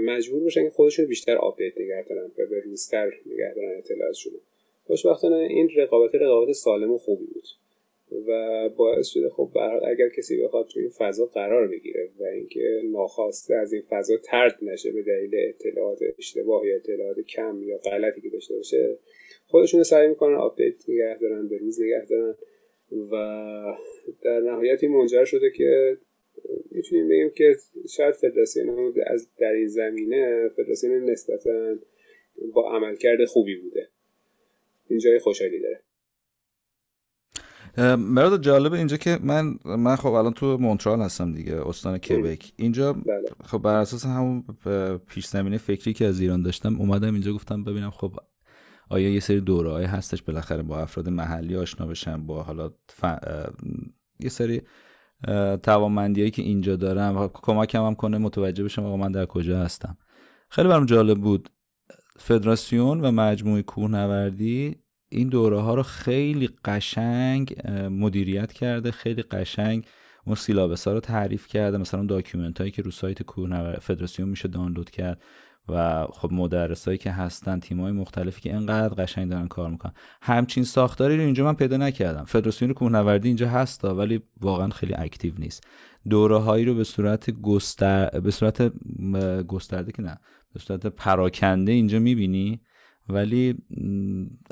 [0.00, 3.82] مجبور باشن که خودشون بیشتر آپدیت نگه دارن و به روزتر نگه دارن
[4.86, 7.44] خوشبختانه این رقابت رقابت سالم و خوبی بود.
[8.26, 9.50] و باعث شده خب
[9.84, 14.58] اگر کسی بخواد تو این فضا قرار بگیره و اینکه ناخواسته از این فضا ترد
[14.62, 18.98] نشه به دلیل اطلاعات اشتباه یا اطلاعات کم یا غلطی که داشته باشه
[19.46, 22.34] خودشون سعی می‌کنن آپدیت نگه دارن به روز نگه دارن
[23.12, 23.14] و
[24.22, 25.98] در نهایت این منجر شده که
[26.70, 27.56] می‌تونیم بگیم که
[27.88, 31.76] شاید فدراسیون از در این زمینه فدراسیون نسبتا
[32.54, 33.88] با عملکرد خوبی بوده.
[34.88, 35.80] این جای خوشحالی داره.
[37.98, 42.92] مراد جالب اینجا که من من خب الان تو مونترال هستم دیگه استان کبک اینجا
[42.92, 43.24] بله.
[43.44, 44.44] خب بر اساس همون
[45.06, 48.16] پیش زمینه فکری که از ایران داشتم اومدم اینجا گفتم ببینم خب
[48.90, 52.70] آیا یه سری دوره هستش بالاخره با افراد محلی آشنا بشم با حالا
[54.20, 54.62] یه سری
[55.62, 59.96] توانمندیایی که اینجا دارم کمکم هم کنه متوجه بشم آقا من در کجا هستم.
[60.48, 61.48] خیلی برام جالب بود.
[62.18, 64.76] فدراسیون و مجموعه کوهنوردی
[65.14, 67.56] این دوره ها رو خیلی قشنگ
[67.90, 69.86] مدیریت کرده خیلی قشنگ
[70.26, 71.78] اون syllabus ها رو تعریف کرده.
[71.78, 75.22] مثلا document هایی که رو سایت کوه فدراسیون میشه دانلود کرد
[75.68, 79.92] و خب مدرسایی که هستن تیمای مختلفی که اینقدر قشنگ دارن کار می‌کنن.
[80.22, 82.24] همچین ساختاری رو اینجا من پیدا نکردم.
[82.24, 85.66] فدراسیون کوهنوردی اینجا هستا ولی واقعا خیلی active نیست.
[86.10, 88.72] دوره هایی رو به صورت گستر به صورت
[89.46, 90.20] گسترده که نه
[90.54, 92.60] به صورت پراکنده اینجا می‌بینی؟
[93.08, 93.54] ولی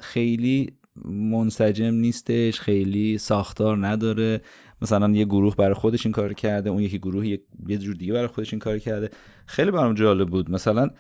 [0.03, 4.41] خیلی منسجم نیستش خیلی ساختار نداره.
[4.83, 8.27] مثلا یه گروه برای خودش این کار کرده اون یکی گروه یه جور دیگه برای
[8.27, 9.11] خودش این کار کرده.
[9.47, 10.51] خیلی برام جالب بود.
[10.51, 10.91] مثلا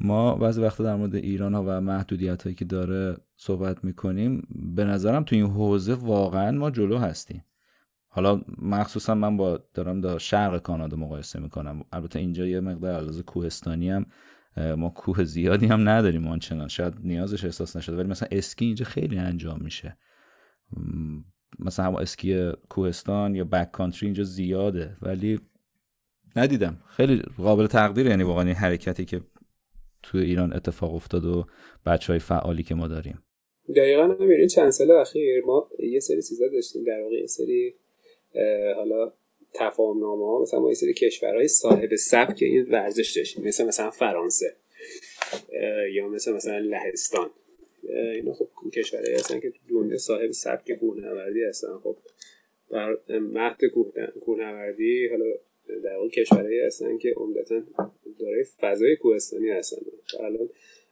[0.00, 4.84] ما بعضی وقتا در مورد ایران ها و محدودیت هایی که داره صحبت می‌کنیم به
[4.84, 7.44] نظرم تو این حوزه واقعا ما جلو هستیم.
[8.08, 11.84] حالا مخصوصا من با دارم دا شرق کانادا مقایسه می‌کنم.
[11.92, 14.06] البته اینجا یه مقدار علاوه کوهستانی هم
[14.56, 16.68] ما کوه زیادی هم نداریم آنچنان.
[16.68, 19.96] شاید نیازش احساس نشده ولی مثلا اسکی اینجا خیلی انجام میشه.
[21.58, 25.40] مثلا هم اسکی کوهستان یا بک کانتری اینجا زیاده ولی
[26.36, 26.82] ندیدم.
[26.88, 29.20] خیلی قابل تقدیر یعنی واقعا این حرکتی که
[30.02, 31.46] تو ایران اتفاق افتاد و
[31.86, 33.22] بچه های فعالی که ما داریم.
[33.76, 37.74] دقیقا هم چند سال اخیر ما یه سری چیزا داشتیم در واقع یه سری
[38.76, 39.12] حالا
[39.54, 43.44] تفاهم نامه ها مثلا ما یه سری کشورهای صاحب سبک این ورزش داشتیم.
[43.44, 44.56] مثل مثلا فرانسه
[45.92, 47.30] یا مثل مثلا لهستان.
[48.14, 51.78] اینا خب کشورهایی هستن که دنیا صاحب سبک کوهنوردی هستن.
[51.82, 51.96] خب
[52.70, 53.64] بر مهد
[54.20, 55.24] کوهنوردی حالا
[55.84, 57.62] در واقع کشورهایی هستن که عمدتا
[58.18, 59.76] دارای فضای کوهستانی هستن.
[60.20, 60.48] الان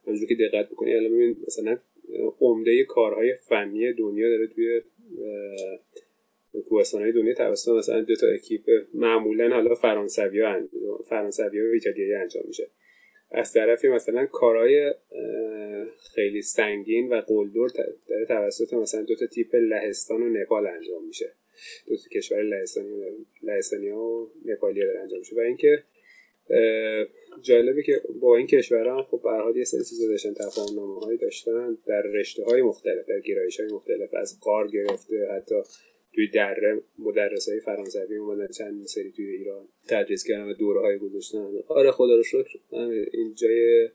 [0.06, 1.78] همونجور که دقت بکنی الان ببین مثلا
[2.40, 4.82] عمده کارهای فنی دنیا داره توی
[6.68, 8.62] کوهستان های دنیا توسط مثلا دو تا اکیپ
[8.94, 10.60] معمولا حالا فرانسوی ها
[11.08, 12.70] فرانسوی و ایتالیایی انجام میشه.
[13.30, 14.94] از طرفی مثلا کارهای
[16.14, 21.32] خیلی سنگین و قلدر داره توسط مثلا دو تا تیپ لهستان و نپال انجام میشه.
[21.88, 25.36] دو تا کشور لهستانی لهستانی ها و نپالی داره انجام میشه.
[25.36, 25.84] و اینکه
[27.42, 31.78] جالبه که با این کشورها خب به حال یه سری چیزا داشتن تفاهم نامه داشتن
[31.86, 35.54] در رشته های مختلف در گرایش های مختلف از قار گرفته حتی
[36.14, 40.98] توی دره مدرس های فرانسوی اومدن چند سری توی ایران تدریس کردن و دوره های
[40.98, 41.46] گذاشتن.
[41.68, 42.58] آره خدا رو شکر.
[43.12, 43.88] این جای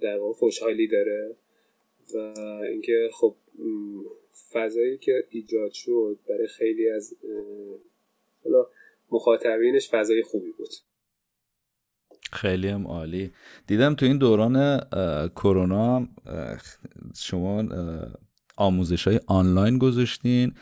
[0.00, 1.36] در واقع خوشحالی داره
[2.14, 2.18] و
[2.70, 3.34] اینکه خب
[4.52, 7.14] فضایی که ایجاد شد برای خیلی از
[8.44, 8.66] حالا
[9.10, 10.70] مخاطبینش فضای خوبی بود.
[12.32, 13.32] خیلی هم عالی.
[13.66, 14.80] دیدم تو این دوران
[15.28, 16.08] کرونا
[17.16, 17.62] شما
[18.56, 20.52] آموزش های آنلاین گذاشتین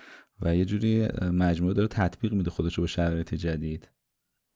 [0.43, 3.89] و یه جوری مجموعه داره تطبیق میده خودش به شرایط جدید.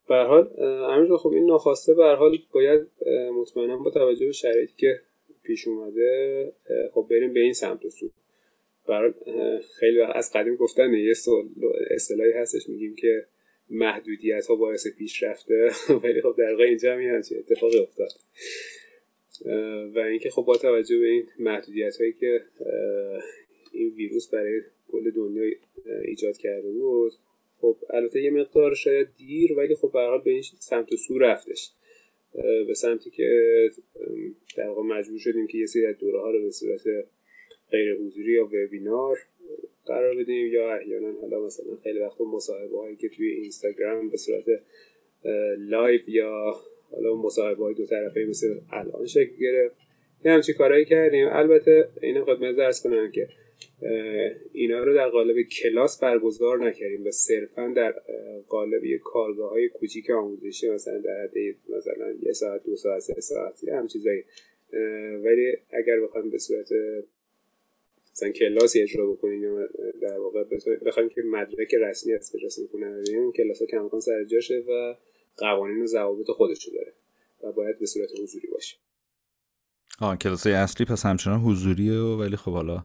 [0.08, 0.48] به حال
[0.92, 2.80] همینجور خب این ناخواسته به حال باید
[3.40, 5.00] مطمئنا با توجه به شرایطی که
[5.42, 6.52] پیش اومده
[6.94, 8.10] خب بریم به این سمت و سو.
[8.88, 9.12] برای
[9.80, 11.14] خیلی از قدیم گفتن یه
[11.90, 13.26] اصطلاحی هستش میگیم که
[13.70, 15.70] محدودیت ها باعث پیشرفته.
[16.02, 18.08] ولی خب در واقع اینجا هم اتفاقی افتاد.
[19.94, 22.40] و اینکه خب با توجه به این محدودیت هایی که
[23.72, 25.52] این ویروس برای کل دنیا
[26.04, 27.12] ایجاد کرده بود
[27.60, 31.70] خب البته یه مقدار شاید دیر ولی خب به به این سمت و سو رفتش.
[32.66, 33.70] به سمتی که
[34.56, 36.80] در واقع مجبور شدیم که یه سری از دوره ها رو به صورت
[37.70, 39.18] غیر حضوری یا وبینار
[39.86, 44.44] قرار بدیم یا احیانا حالا مثلا خیلی وقت مصاحبه هایی که توی اینستاگرام به صورت
[45.58, 49.76] لایو یا حالا مصاحبه های دو طرفه مثل الان شکل گرفت.
[50.24, 51.28] یه همچی کارهایی کردیم.
[51.30, 53.28] البته اینا خدمتت عرض کنم که
[54.52, 57.94] اینا رو در قالب کلاس برگزار نکردیم و صرفا در
[58.48, 63.64] قالب کارگاه های کوچیک آموزشی مثلا در حد مثلا یه ساعت دو ساعت سه ساعت
[63.64, 64.24] یه همچیزایی.
[65.24, 66.68] ولی اگر بخوایم به صورت
[68.12, 69.68] مثلا کلاسی اجرا بکنیم یا
[70.02, 70.44] در واقع
[70.86, 74.94] بخوایم که مدرک رسمی از فدراسیون کنیم کلاس ها کمکان سر جاشه و
[75.36, 76.92] قوانین و ضوابط خودشو داره
[77.42, 78.76] و باید به صورت حضوری باشه.
[80.00, 82.84] آه کلاس اصلی پس همچنان حضوریه و ولی خب حالا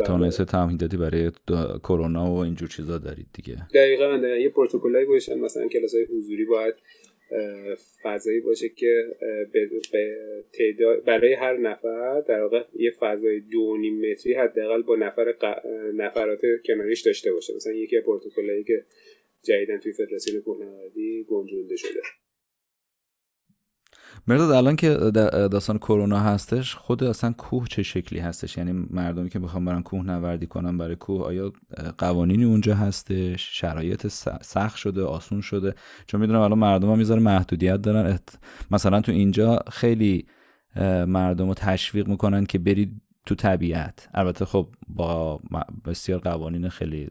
[0.00, 0.46] اتمانیس بله.
[0.46, 1.30] تمهیداتی برای
[1.78, 3.56] کرونا و اینجور چیزا دارید دیگه.
[3.74, 6.74] دقیقا یه پروتکلایی گوشن مثلا کلاس های حضوری باید
[8.02, 9.06] فضایی باشه که
[11.06, 15.34] برای هر نفر در واقع یه فضای دو نیم متری حداقل با نفر
[15.94, 17.54] نفرات کناریش داشته باشه.
[17.56, 18.84] مثلا یکی پروتکلایی که
[19.44, 22.00] جدیدن توی فدراسیون کوهنوردی گنجونده شده.
[24.26, 24.88] مرداد الان که
[25.52, 30.06] داستان کرونا هستش خود اصلا کوه چه شکلی هستش؟ یعنی مردمی که بخوام برن کوه
[30.06, 31.52] نوردی کنن برای کوه آیا
[31.98, 34.06] قوانینی اونجا هستش؟ شرایط
[34.42, 35.74] سخت شده آسون شده؟
[36.06, 38.18] چون می‌دونم الان مردم هم می‌ذاره محدودیت دارن.
[38.70, 40.26] مثلا تو اینجا خیلی
[41.06, 44.08] مردم رو تشویق می‌کنن که برید تو طبیعت.
[44.14, 45.40] البته خب با
[45.84, 47.08] بسیار قوانین خیلی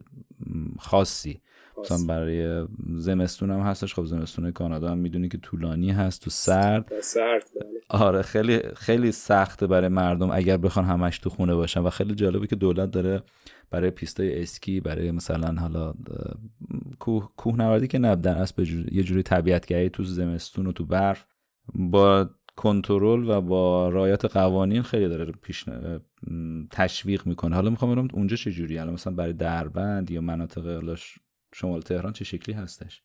[0.80, 1.42] خاصی.
[1.80, 3.94] مثلا برای زمستون هم هستش.
[3.94, 6.92] خب زمستون کانادا هم می‌دونی که طولانی هست تو سرد.
[7.02, 7.82] سرد بله.
[7.90, 11.82] آره خیلی خیلی سخته برای مردم اگر بخوان همش تو خونه باشن.
[11.82, 13.24] و خیلی جالبه که دولت داره
[13.70, 15.94] برای پیستای اسکی برای مثلا حالا
[17.00, 21.26] کوه کوهنوردی که نه در اصل یه جوری طبیعتگری تو زمستون و تو برف
[21.76, 25.66] با کنترل و با رعایت قوانین خیلی داره پیش
[26.72, 27.56] تشویق می‌کنه.
[27.56, 30.68] حالا می‌خوام ببینم اونجا چه جوری الان مثلا برای دربند یا مناطق
[31.54, 33.02] شمال تهران چه شکلی هستش؟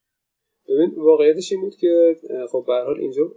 [0.69, 2.17] ببین واقعیتش این بود که
[2.51, 3.33] خب به حال اینجا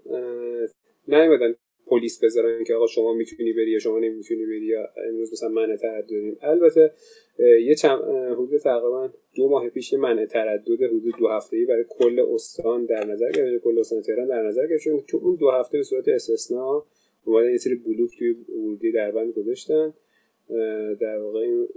[1.08, 1.56] نیومدن
[1.88, 5.76] پلیس بذارن که آقا شما می‌تونی بری یا شما نمی‌تونی بری یا امروز مثلا منع
[5.76, 6.38] تردد داریم.
[6.42, 6.92] البته
[7.40, 8.00] یه چند
[8.32, 13.06] حدود تقریبا دو ماه پیش منع تردد حدود دو هفته ای برای کل استان در
[13.06, 16.86] نظر گرفته کل استان تهران در نظر گرفته تو اون دو هفته به صورت استثنا
[17.26, 19.94] اومدن یه سری بلوک توی ورودی دربند گذاشتن.
[21.02, 21.68] در واقع این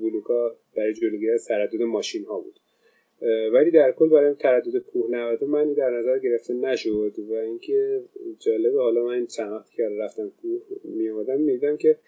[0.00, 2.60] بلوکا برای جلوگیری از تردد ماشین ها بود.
[3.52, 8.02] ولی در کل برای تردد کوهنوردا من در نظر گرفته نشد و اینکه
[8.38, 11.98] جالبه حالا من چند وقتی که رفتم کوه می اومدم میدم که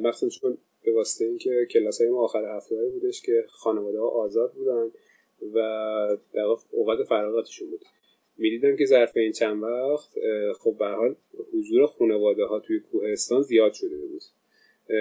[0.00, 4.52] مخصوصا چون به واسطه اینکه کلاس های ما آخر هفته بودش که خانواده ها آزاد
[4.52, 4.90] بودن
[5.54, 5.58] و
[6.34, 7.80] در اوقات فراغتشون بود.
[8.38, 10.10] می‌دیدم که ظرف این چند وقت
[10.58, 11.16] خب به حال
[11.54, 14.22] حضور خانواده ها توی کوهستان زیاد شده بود.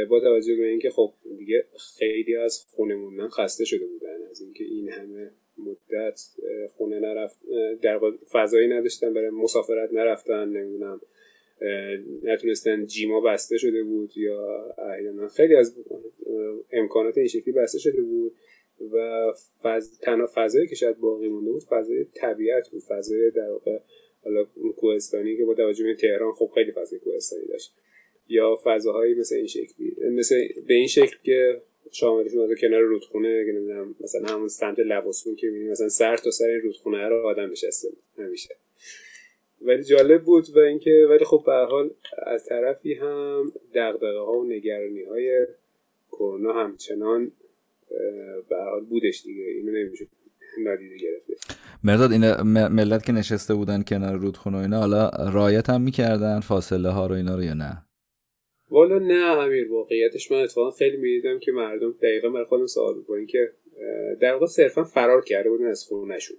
[0.09, 1.65] با توجه به اینکه خب دیگه
[1.97, 4.23] خیلی از خونه موندن خسته شده بودن.
[4.29, 6.21] از اینکه این همه مدت
[6.77, 7.37] خونه نرفت
[7.81, 7.99] در
[8.31, 11.01] فضایی نداشتن برای مسافرت نرفتن نمی‌دونم
[12.23, 15.75] نتونستن جیما بسته شده بود یا احیانا خیلی از
[16.71, 18.35] امکانات این شکلی بسته شده بود
[18.93, 19.31] و
[19.63, 19.99] فض...
[19.99, 23.79] تنها فضایی که شاید باقی مونده بود فضای طبیعت بود فضای در واقع
[24.23, 24.43] حالا
[24.77, 27.73] کوهستانی که با توجه به تهران خب خیلی فضای کوهستانی داشت.
[28.31, 30.35] یا فضاهایی مثل این شکلی مثل
[30.67, 35.47] به این شکل که شاملشون از کنار رودخونه که نمی‌دونم مثلا همون سمت لباسون که
[35.47, 38.55] می‌بینیم مثلا سر تا سر این رودخونه رو آدم نشسته همیشه.
[39.61, 41.89] ولی جالب بود و اینکه ولی خب به حال
[42.27, 45.47] از طرفی هم دغدغه ها و نگرانی های
[46.11, 47.31] کرونا همچنان
[48.49, 49.43] به حال بودش دیگه.
[49.43, 50.07] اینو نمیشه
[50.63, 51.33] نادیده گرفته.
[51.83, 56.89] مرداد این ملت که نشسته بودن کنار رودخونه و اینا حالا رایت هم می‌کردن؟ فاصله
[56.89, 57.85] ها رو اینا رو یا نه؟
[58.71, 63.15] والا نه امیر واقعیتش من اتفاقا خیلی می‌دیدم که مردم دقیقا برای خودم سوال با
[63.15, 63.51] اینکه
[64.19, 66.37] در واقع صرفا فرار کرده بودن از خونه نشون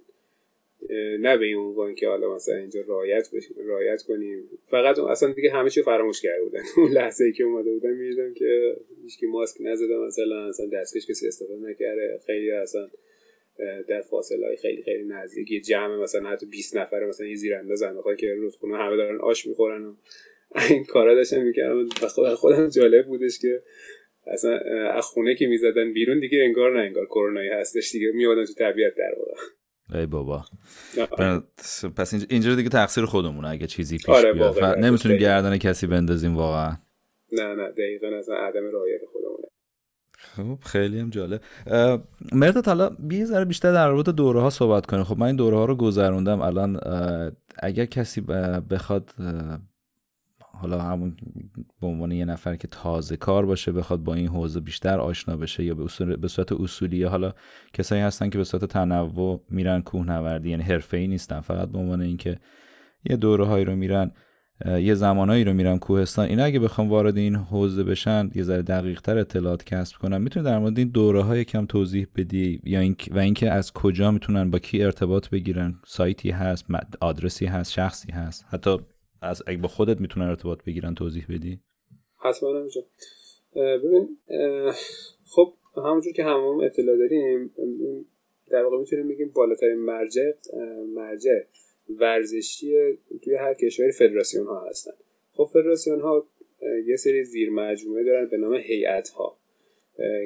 [1.19, 4.49] نه به این عنوان که حالا مثلا اینجا رایت بشیم رایت کنیم.
[4.65, 6.61] فقط اصلا دیگه همه چی فراموش کرده بودن.
[6.77, 11.27] اون لحظه ای که اومده بودن می‌دیدم که هیچ ماسک نزده مثلا اصلا دستکش کسی
[11.27, 12.19] استفاده نکرده.
[12.25, 12.89] خیلی اصلا
[13.87, 18.15] در فاصله های خیلی خیلی نزدیکی جمع مثلا حتی 20 نفره مثلا یه زیرانداز انداخته
[18.15, 19.93] که رودخونه همه دارن آش می‌خورن و
[20.69, 21.85] این کارا داشتن می‌کردم.
[22.03, 23.63] و خودم جالب بودش که
[24.27, 24.59] اصلا
[24.93, 28.11] از خونه که می‌زدن بیرون دیگه انگار نه انگار کرونایی هستش دیگه.
[28.15, 29.99] میادن تو طبیعت در واقع.
[29.99, 30.45] ای بابا.
[31.95, 34.63] پس اینجا دیگه تقصیر خودمونه اگه چیزی پیش آره بیاد.
[34.63, 36.77] نمی‌تونیم گردن کسی بندازیم واقعا.
[37.31, 39.47] نه نه دقیقا اصلا عدم رعایت خودمونه.
[40.17, 41.41] خب خیلی هم جالب.
[42.31, 45.03] مرد حالا بی ذره بیشتر در رابطه دوره ها صحبت کنیم.
[45.03, 46.41] خب من این دوره ها رو گذروندم.
[46.41, 46.79] الان
[47.59, 48.21] اگر کسی
[48.69, 49.09] بخواد
[50.63, 51.15] حالا همون
[51.81, 55.63] به عنوان یه نفر که تازه کار باشه بخواد با این حوزه بیشتر آشنا بشه
[55.63, 55.75] یا
[56.21, 57.33] به صورت اصولی حالا
[57.73, 61.39] کسایی هستن که به صورت تنوع میرن کوهنوردی یعنی ای نیستن.
[61.39, 62.39] فقط به عنوان اینکه
[63.09, 64.11] یه دوره هایی رو میرن
[64.65, 66.27] یه زمانایی رو میرن کوهستان.
[66.27, 70.45] اینا اگه بخوام وارد این حوزه بشن یه ذره دقیق تر اطلاعات کسب کنن می‌تونی
[70.45, 74.49] در مورد این دوره های کم توضیح بدی یا این و اینکه از کجا می‌تونن
[74.51, 76.65] با کی ارتباط بگیرن؟ سایتی هست
[77.01, 78.45] آدرسی هست شخصی هست.
[78.49, 78.77] حتی
[79.23, 81.59] از اگه با خودت می‌تونن ارتباط بگیرن توضیح بدی؟
[82.17, 82.85] حتما نمیشه
[83.55, 84.17] ببین
[85.25, 87.51] خب همونجور که همون اطلاع داریم
[88.47, 90.31] در واقع می‌تونیم بگیم بالاترین مرجع
[90.95, 91.41] مرجع
[91.89, 94.91] ورزشی توی هر کشوری فدراسیون ها هستن.
[95.33, 96.27] خب فدراسیون ها
[96.85, 99.37] یه سری زیر مجموعه دارن به نام هیئت ها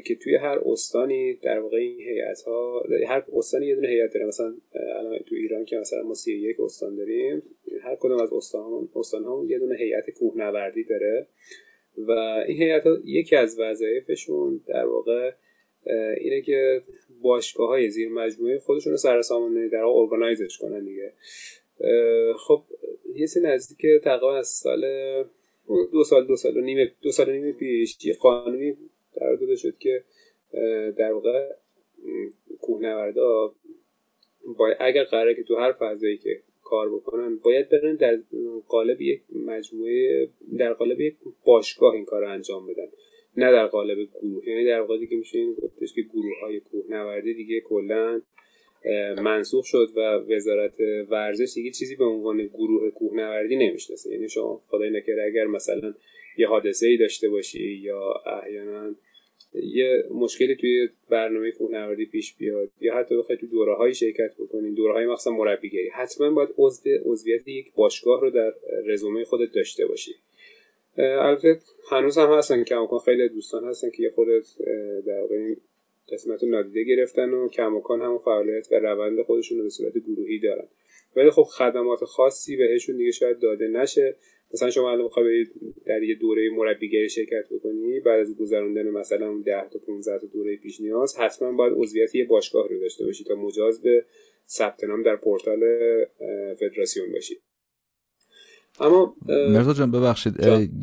[0.05, 4.25] که توی هر استانی در واقع این هیئت ها هر استانی یه دونه هیئت داره.
[4.25, 4.55] مثلا
[4.99, 7.43] الان تو ایران که مثلا ما 31 استان داریم
[7.81, 11.27] هر کدوم از استان استان ها یه دونه هیئت کوهنوردی داره
[11.97, 12.11] و
[12.47, 15.31] این هیئت یکی از وظایفشون در واقع
[16.17, 16.81] اینه که
[17.21, 21.13] باشگاه های زیر مجموعه خودشون رو سر سامانه در واقع ارگانایزش کنن دیگه.
[22.37, 22.63] خب
[23.15, 24.85] یه سری نزدیک تقریبا از سال
[25.91, 28.77] دو سال دو سال و نیم دو سال و نیم پیش یه قانونی
[29.19, 30.03] قرار داده شد که
[30.97, 31.49] در واقع
[32.61, 33.55] کوهنوردا
[34.57, 38.19] باید اگر قراره که تو هر فضایی که کار بکنن باید برن در
[38.67, 42.87] قالب یک مجموعه در قالب یک باشگاه این کار رو انجام بدن.
[43.37, 44.49] نه در قالب گروه.
[44.49, 48.21] یعنی در واقع دیگه میشه این گفتش که گروه های کوهنوردی دیگه کلا
[49.17, 54.11] منسوخ شد و وزارت ورزش دیگه چیزی به عنوان گروه کوهنوردی نمی‌شناسه.
[54.11, 55.93] یعنی شما خدای نکرده اگر مثلا
[56.37, 58.95] یه حادثه ای داشته باشی یا احیانا
[59.53, 64.73] یه مشکلی توی برنامه کوهنوردی پیش بیاد یا حتی بخوای تو دوره های شرکت بکنین
[64.73, 68.53] دوره های مخصوصا مربیگری حتما باید عضو عضویت یک باشگاه رو در
[68.85, 70.15] رزومه خودت داشته باشی.
[70.97, 71.59] البته
[71.91, 74.45] هنوز هم هستن کماکان خیلی دوستان هستن که یه خودت
[75.05, 75.55] در واقع
[76.11, 80.39] قسمت رو نادیده گرفتن و کماکان هم فعالیت و روند خودشون رو به صورت گروهی
[80.39, 80.67] دارن.
[81.15, 84.15] ولی خب خدمات خاصی بهشون دیگه شاید داده نشه.
[84.53, 85.45] مثلا شما الان بخوای
[85.85, 90.57] در یه دوره مربیگری شرکت بکنی بعد از گذراندن مثلا 10 تا 15 تا دوره
[90.57, 94.05] پیش نیاز حتما باید عضویت یه باشگاه رو داشته باشی تا مجاز به
[94.47, 95.59] ثبت نام در پورتال
[96.59, 97.35] فدراسیون باشی.
[98.79, 100.33] اما مرزا جان ببخشید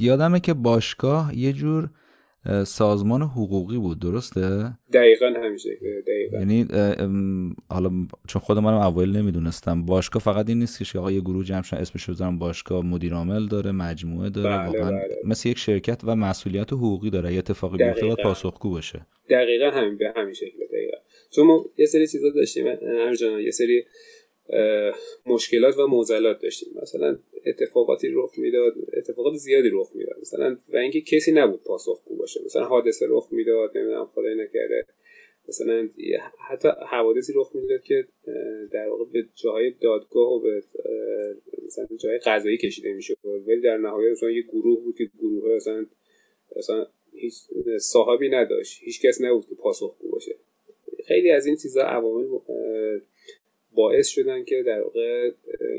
[0.01, 1.89] یادمه که باشگاه یه جور
[2.67, 5.71] سازمان حقوقی بود درسته؟ دقیقا همیشه
[6.07, 6.39] دقیقا.
[6.39, 6.67] یعنی
[7.71, 7.91] حالا
[8.29, 11.81] چون خود منم اول نمی‌دونستم باشگاه فقط این نیست که آقا یه گروه جمع شدن
[11.81, 15.17] اسمش رو باشگاه مدیر عامل داره مجموعه داره بله واقعا بله.
[15.25, 19.07] مثل یک شرکت و مسئولیت حقوقی داره یه اتفاقی بیفته باید پاسخگو باشه.
[19.31, 20.97] دقیقا همین به همین شکل دقیقا.
[21.31, 23.85] چون ما یه سری چیزا داشتیم هر یه سری
[25.27, 26.69] مشکلات و معضلات داشتیم.
[26.83, 30.19] مثلا اتفاقاتی رخ می‌داد اتفاقات زیادی رخ می‌داد.
[30.21, 32.41] مثلا و اینکه کسی نبود پاسخگو باشه.
[32.45, 34.87] مثلا حادثه رخ می‌داد نمی‌دونم خدای نکرده.
[35.49, 35.89] مثلا
[36.49, 38.07] حتی حوادثی رخ می‌داد که
[38.73, 40.63] در واقع به جاهای دادگاه و به
[41.67, 43.17] مثلا جای قضایی کشیده می‌شد.
[43.47, 45.87] ولی در نهایت مثلا یه گروه بود که گروه مثلا
[46.57, 47.35] مثلا هیچ
[47.81, 48.79] صاحبی نداشت.
[48.83, 50.35] هیچ کس نبود که پاسخگو باشه.
[51.07, 52.27] خیلی از این چیزا عوامل
[53.75, 55.31] باعث شدن که در واقع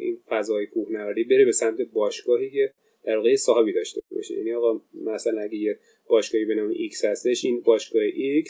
[0.02, 2.72] این فضای کوهنوردی بره به سمت باشگاهی که
[3.04, 4.38] در واقع صاحبی داشته باشه.
[4.38, 8.04] یعنی آقا مثلا اگه یه باشگاهی به نام X هستش این باشگاه
[8.44, 8.50] X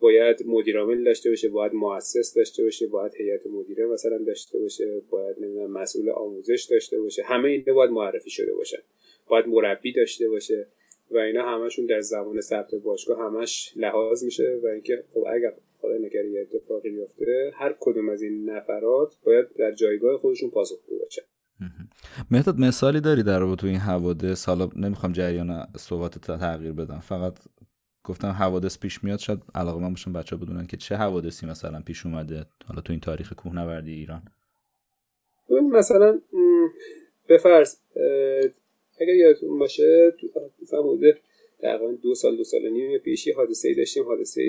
[0.00, 5.02] باید مدیر عامل داشته باشه باید مؤسس داشته باشه باید هیئت مدیره مثلا داشته باشه
[5.10, 7.22] باید نمی‌دونم مسئول آموزش داشته باشه.
[7.22, 8.78] همه اینا باید معرفی شده باشن.
[9.28, 10.66] باید مربی داشته باشه
[11.10, 15.96] و اینا همشون در زمان ثبت باشگاه همش لحاظ میشه و اینکه خب اگر خدا
[16.06, 21.22] نگری یه اتفاقی بیفته هر کدوم از این نفرات باید در جایگاه خودشون پاسخگو باشن
[22.30, 26.98] مهداد مثالی داری در رابطه این حوادث؟ حالا نمی‌خوام جریان صحبت تغییر بدم.
[26.98, 27.38] فقط
[28.04, 32.06] گفتم حوادث پیش میاد شاید علاقه من باشن بچه بدونن که چه حوادثی مثلا پیش
[32.06, 32.46] اومده.
[32.64, 34.22] حالا تو این تاریخ کوهنوردی ایران.
[35.72, 36.20] مثلا
[37.28, 37.76] به فرض
[39.00, 40.12] اگر یادتون باشه
[40.62, 40.82] مثلا
[41.62, 44.04] تقریبا دو سال دو سال و نیم پیش یه حادثه ای داشتیم.
[44.04, 44.42] حادثه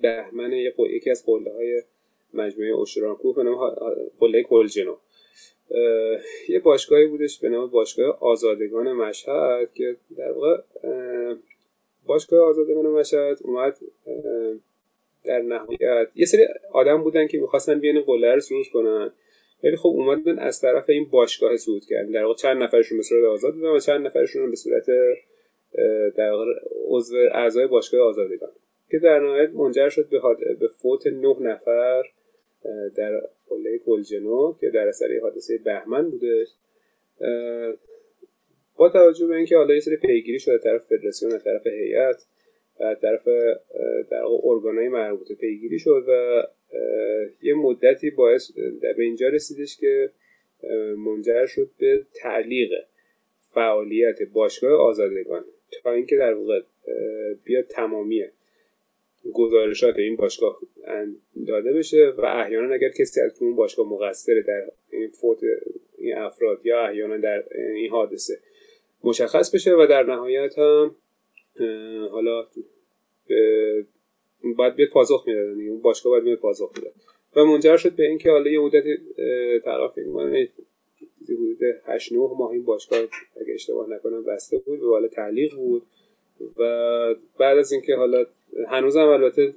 [0.00, 1.82] بهمن یکی از قله های
[2.34, 3.70] مجموعه اوشرانکوه به نام
[4.20, 4.96] قله کلجنو
[6.48, 10.62] یه باشگاهی بودش به نام باشگاه آزادگان مشهد که در واقع
[12.06, 13.78] باشگاه آزادگان مشهد اومد
[15.24, 19.12] در نهایت یه سری آدم بودن که می‌خواستن بیان قله رو صعود کنن.
[19.64, 22.10] ولی خب اومدن از طرف این باشگاه صعود کردن.
[22.10, 24.86] در واقع چند نفرشون به صورت آزاد بودن و چند نفرشون به صورت
[26.16, 26.32] در
[26.88, 28.50] عضو اعضای باشگاه آزادگان
[28.90, 30.20] که در نهایت منجر شد به,
[30.60, 32.02] به فوت نه نفر
[32.96, 36.46] در قله کلجنو که در اثر حادثه بهمن بوده
[38.76, 42.26] با توجه به اینکه حالا یه سری پیگیری شده طرف فدراسیون از طرف هیئت
[42.80, 43.28] و طرف
[44.10, 46.42] در ارگانهای مربوطه پیگیری شد و
[47.42, 50.10] یه مدتی باعث به اینجا رسیدش که
[50.96, 52.70] منجر شد به تعلیق
[53.38, 55.44] فعالیت باشگاه آزادگان
[55.82, 56.60] تا اینکه در واقع
[57.44, 58.24] بیاد تمامی
[59.32, 60.60] گزارشات این باشگاه
[61.46, 65.38] داده بشه و احیانا اگر کسی از اون باشگاه مقصر در این فوت
[65.98, 68.38] این افراد یا احیانا در این حادثه
[69.04, 70.94] مشخص بشه و در نهایت هم
[72.10, 72.46] حالا
[74.56, 76.92] باید بیاد پاسخ می‌دادن اون باشگاه باید بیاد پاسخ می‌داد.
[77.36, 78.84] و منجر شد به اینکه حالا یه مدت
[81.30, 82.98] تقریبا حدود 8 9 ماه این باشگاه
[83.40, 85.82] اگه اشتباه نکنم بسته بود و حالا تعلیق بود
[86.58, 88.26] و بعد از اینکه حالا
[88.68, 89.54] هنوزم البته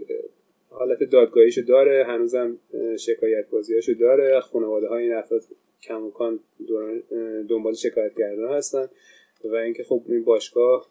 [0.69, 2.57] حالت دادگاهیشو داره هنوزم
[2.99, 5.41] شکایت بازیاشو داره خانواده های این افراد
[5.81, 6.39] کموکان
[7.49, 8.89] دنبال شکایت کردن هستن
[9.43, 10.89] و اینکه خب این باشگاه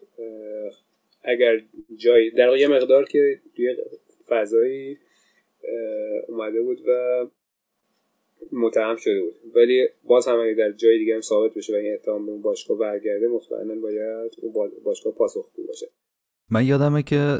[1.23, 1.61] اگر
[1.97, 3.75] جای در یه مقدار که توی
[4.27, 4.97] فضایی
[6.27, 7.25] اومده بود و
[8.51, 9.35] متهم شده بود.
[9.55, 12.41] ولی باز هم اگه در جای دیگه هم ثابت بشه و این اتهام به اون
[12.41, 15.87] باشگاه برگرده مطمئنا باید اون باشگاه پاسخگو باشه.
[16.51, 17.39] من یادمه که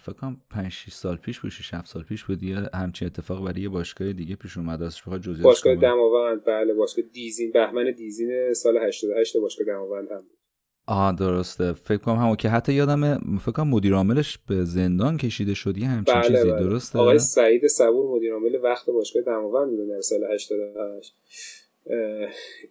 [0.00, 3.44] فکر کنم 5 6 سال پیش بود 6 7 سال پیش بود یه همچین اتفاق
[3.44, 4.82] برای یه باشگاه دیگه پیش اومد.
[4.82, 10.20] از بخواد جزئیات باشگاه دماوند بله باشگاه دیزین بهمن دیزین سال 88 باشگاه دماوند هم
[10.20, 10.38] بود.
[10.86, 11.72] آه درسته.
[11.72, 15.86] فکر کنم همون که حتی یادم فکر کنم مدیر عاملش به زندان کشیده شد یه
[15.86, 16.60] همچین بله چیزی بله.
[16.60, 21.16] درسته؟ آقای سعید صبور مدیر عامل وقت باشگاه دماوند بوده در سال 88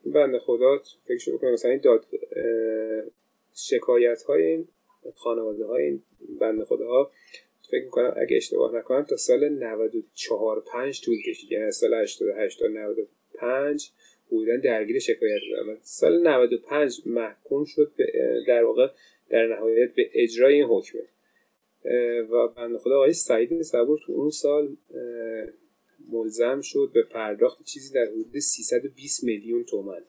[0.03, 2.05] این بنده خدا فکر شروع کنم مثلا این داد
[3.55, 4.67] شکایت های این
[5.15, 6.03] خانواده های این
[6.41, 7.11] بنده خدا
[7.71, 11.51] فکر می‌کنم اگه اشتباه نکنم تا سال 94 5 طول کشید.
[11.51, 13.91] یعنی سال 88 تا 95
[14.35, 17.91] بودن درگیر شکایت بودن سال 95 محکوم شد
[18.47, 18.87] در واقع
[19.29, 21.01] در نهایت به اجرای این حکمه
[22.31, 24.77] و بنده خدا آقای سعید صبور تو اون سال
[26.11, 30.01] ملزم شد به پرداخت چیزی در حدود 320 میلیون تومن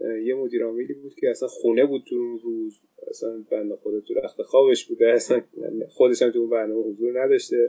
[0.00, 2.80] یه مدیر عاملی بود که اصلا خونه بود تو اون روز.
[3.10, 5.12] اصلا بنده خدا تو رخت خوابش بوده.
[5.12, 5.42] اصلا
[5.88, 7.68] خودش هم تو اون برنامه حضور نداشته.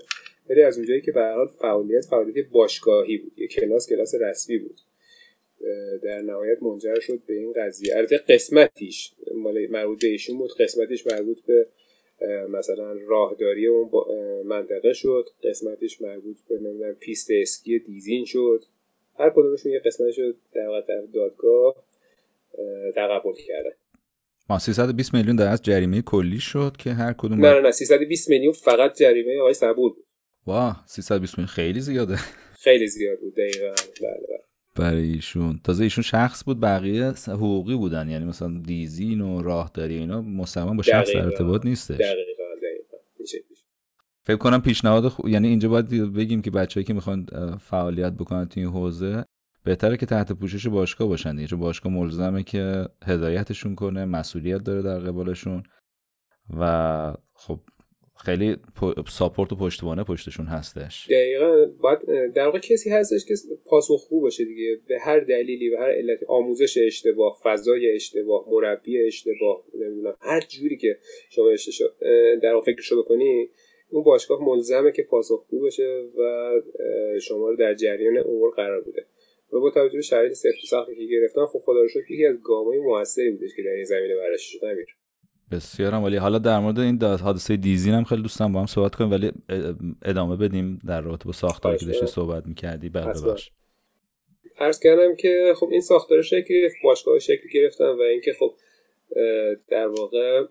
[0.49, 3.39] ولی از اونجایی که به فعالیت فعالیت باشگاهی بود.
[3.39, 4.79] یه کلاس کلاس رسمی بود.
[6.03, 7.97] در نهایت منجر شد به این قضیه.
[7.97, 9.13] البته قسمتیش
[9.69, 11.67] مربوط به ایشون بود قسمتیش مربوط به
[12.49, 13.89] مثلا راهداری اون
[14.45, 18.63] منطقه شد قسمتش مربوط به نمی‌دونم پیست اسکی دیزین شد.
[19.19, 20.83] هر کدومشون یه قسمتش شد در
[21.13, 21.75] دادگاه
[22.95, 23.75] تقبل کرده
[24.49, 28.29] ما 320 میلیون در از جریمه کلی شد که هر کدوم نه نه نه 320
[28.29, 30.05] میلیون فقط جریمه آقای صبور بود.
[30.47, 32.15] واه 320 میلیون خیلی زیاده.
[32.59, 33.67] خیلی زیاد بود دقیقاً.
[34.01, 34.46] بله بله.
[34.77, 35.59] برای ایشون.
[35.63, 38.09] تازه ایشون شخص بود بقیه حقوقی بودن.
[38.09, 41.97] یعنی مثلا دیزین و راهداری اینا مستقیما با شخص در ارتباط نیستش.
[41.97, 42.97] دقیقاً دقیقاً.
[44.23, 45.29] فکر کنم پیشنهاد خو...
[45.29, 47.25] یعنی اینجا باید بگیم که بچه‌ای که می‌خوان
[47.59, 49.25] فعالیت بکنن تو این حوزه
[49.63, 51.47] بهتره که تحت پوشش باشگاه باشن دیگه.
[51.47, 55.63] چون باشگاه ملزمه که هدایتشون کنه مسئولیت داره در قبالشون.
[56.57, 57.59] و خب
[58.25, 58.55] خیلی
[59.09, 61.07] ساپورت و پشتوانه پشتشون هستش.
[61.09, 61.65] دقیقا.
[61.65, 61.99] باید
[62.33, 63.33] در واقع کسی هستش که
[63.65, 64.79] پاسخگو باشه دیگه.
[64.87, 66.25] به هر دلیلی و هر علتی.
[66.27, 70.15] آموزش اشتباه فضای اشتباه مربی اشتباه نمی‌دونم.
[70.19, 70.97] هر جوری که
[71.29, 71.45] شما
[72.41, 73.49] در واقع فکرشو بکنی
[73.89, 76.51] اون باشگاه ملزمه که پاسخگو باشه و
[77.21, 79.05] شما رو در جریان امور قرار بوده
[79.53, 82.25] و با توجه به شرایط سفت و سختی که گرفتن خب خدا رو شکر یکی
[82.25, 84.65] از گامای موثری بودش که در این زمینه برش شد.
[84.65, 84.85] امیر.
[85.51, 89.11] بسیارم ولی حالا در مورد این حادثه دیزین هم خیلی دوستم با هم صحبت کنیم
[89.11, 89.31] ولی
[90.05, 92.89] ادامه بدیم در رابطه با ساختاری که داشتی صحبت می‌کردی.
[92.89, 93.51] بعد باش
[94.59, 98.55] عرض کردم که خب این ساختار شکل گرفت باشگاه شکل گرفتن و اینکه خب
[99.69, 100.43] در واقع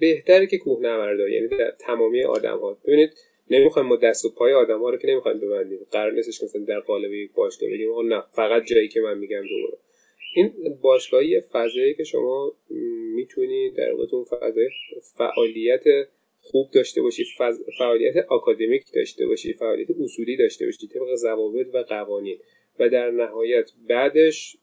[0.00, 3.10] بهتره که کوهنوردا یعنی در تمامی آدم ها ببینید
[3.50, 5.78] نمی‌خوایم ما دست و پای آدم ها رو که نمی‌خوایم ببندیم.
[5.90, 9.42] قرار نیستش که مثلا در قالب یک باشگاه بگیم نه فقط جایی که من میگم
[9.42, 9.78] دوره
[10.34, 12.52] این باشگاهی فضایی که شما
[13.14, 14.68] می‌تونید در اون فضای
[15.16, 15.84] فعالیت
[16.40, 17.26] خوب داشته باشید
[17.78, 22.38] فعالیت آکادمیک داشته باشید فعالیت اصولی داشته باشید طبق ضوابط و قوانین.
[22.78, 24.56] و در نهایت بعدش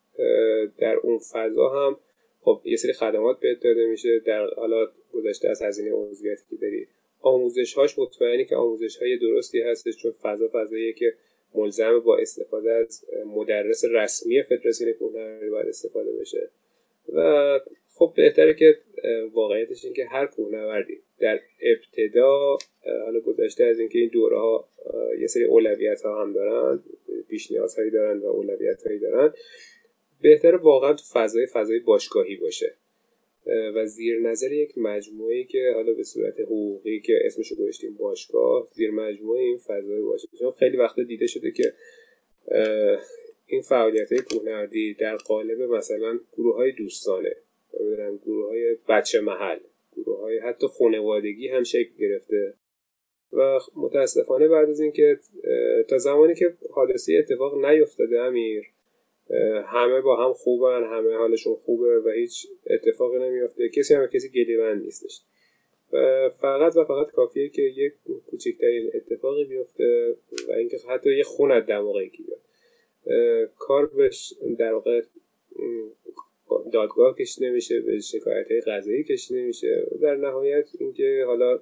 [0.78, 2.00] در اون فضا هم
[2.42, 4.20] خب یه سری خدمات بهت داده میشه.
[4.20, 6.88] در حالا گذشته از هزینه عضویتی که داری.
[7.22, 11.14] آموزش هاش مطمئنی که آموزش های درستی هستش چون فضا فضاییه که
[11.56, 16.50] ملزم با استفاده از مدرس رسمی فدراسیون کوهنوردی باید استفاده بشه.
[17.14, 17.60] و
[17.94, 18.78] خب بهتره که
[19.34, 22.58] واقعیتش این که هر کوهنوردی در ابتدا
[23.06, 24.68] حالا گذشته از اینکه این دوره ها
[25.20, 26.84] یه سری اولویت ها هم دارن
[27.30, 29.34] پیش نیازهایی دارن و اولویت هایی دارن
[30.22, 32.76] بهتره واقعا تو فضای فضای باشگاهی باشه.
[33.76, 38.92] و زیر نظر یک مجموعه که حالا به صورت حقوقی که اسمشو گذاشتیم باشگاه زیر
[38.92, 40.02] مجموعه این فضای
[40.40, 41.74] چون خیلی وقتا دیده شده که
[43.48, 47.36] این فعالیت های کوهنوردی در قالب مثلا گروه های دوستانه
[48.26, 49.60] گروه های بچه محل
[49.96, 52.54] گروه های حتی خانوادگی هم شکل گرفته.
[53.34, 55.20] و متاسفانه بعد از اینکه
[55.88, 58.66] تا زمانی که حادثه اتفاق نیفتاده امیر
[59.66, 63.70] همه با هم خوبن همه حالشون خوبه و هیچ اتفاقی نمیافته.
[63.70, 65.22] کسی هم کسی گلیوند نیستش.
[66.42, 67.94] فقط و فقط کافیه که یک
[68.28, 70.16] کوچکترین اتفاقی بیفته
[70.50, 72.40] و اینکه حتی یه خون از دماغی که بیاد.
[73.58, 75.02] کار بهش در واقع
[76.74, 81.60] دادگاه کشیده نمیشه به شکایت های قضایی کشیده نمیشه در نهایت اینکه حالا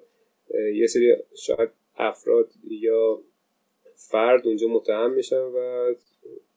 [0.74, 3.22] یه سری شاید افراد یا
[3.96, 5.94] فرد اونجا متهم میشن و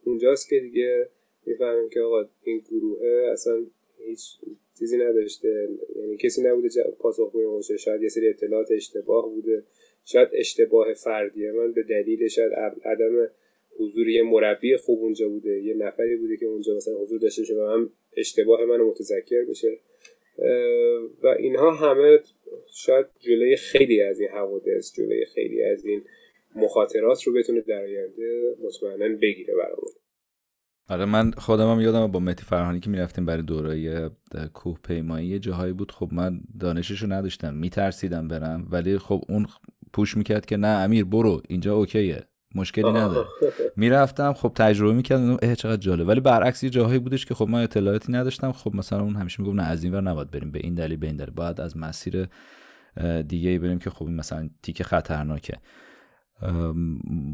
[0.05, 1.09] اونجاست که دیگه
[1.47, 3.01] می‌فهمیم که آقا این گروه
[3.33, 3.67] اصلا
[3.99, 4.21] هیچ
[4.79, 5.69] چیزی نداشته.
[5.97, 7.77] یعنی کسی نبوده پاسخگوی باشه.
[7.77, 9.65] شاید یه سری اطلاعات اشتباه بوده.
[10.05, 11.53] شاید اشتباه فردیه.
[11.53, 12.53] من به دلیل شاید
[12.85, 13.31] عدم
[13.79, 15.63] حضور یه مربی خوب اونجا بوده.
[15.63, 19.79] یه نفری بوده که اونجا مثلا حضور داشته و هم اشتباه منو متذکر بشه.
[21.23, 22.21] و اینها همه
[22.73, 26.03] شاید جلوی خیلی از این حوادث جلوی خیلی از این
[26.57, 29.93] مخاطرات رو بتونه در آینده مطمئنا بگیره برامون.
[30.89, 34.11] آره من خودم هم یادم با متی فرهانی که می‌رفتیم برای دورای
[34.53, 35.93] کوه پیمایی جاهایی بود.
[35.93, 38.69] خب من دانششو نداشتم میترسیدم برم.
[38.71, 39.47] ولی خب اون
[39.93, 42.25] پوش می‌کرد که نه امیر برو اینجا اوکیه
[42.55, 43.27] مشکلی نداره.
[43.77, 46.09] می‌رفتم خب تجربه می‌کردم اه چقدر جالب.
[46.09, 48.53] ولی برعکس یه جاهایی بودش که خب من اطلاعاتی نداشتم.
[48.53, 51.07] خب مثلا اون همیشه می‌گفت نه از این ور نباید بریم به این دلیل به
[51.07, 51.31] این دلیل.
[51.31, 52.29] باید از مسیر
[53.29, 55.59] دیگه ای بریم که خب مثلا تیک خطرناکه.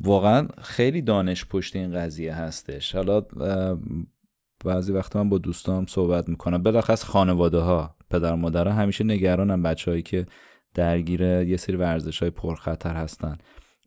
[0.04, 2.94] واقعا خیلی دانش پشت این قضیه هستش.
[2.94, 3.20] حالا
[4.64, 6.62] بعضی وقت من با دوستام صحبت می‌کنم.
[6.62, 10.26] بلخص خانواده ها پدر مادرها همیشه نگرانم بچههایی که
[10.74, 13.38] درگیر یه سری ورزش های پرخطر هستن.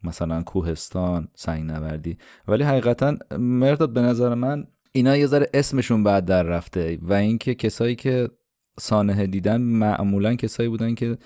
[0.03, 2.17] مثلا کوهستان سنگ نوردی
[2.47, 6.99] ولی حقیقتا مرداد به نظر من اینا یه ذره اسمشون بعد در رفته.
[7.01, 8.30] و اینکه کسایی که
[8.80, 11.17] سانحه دیدن معمولا کسایی بودن که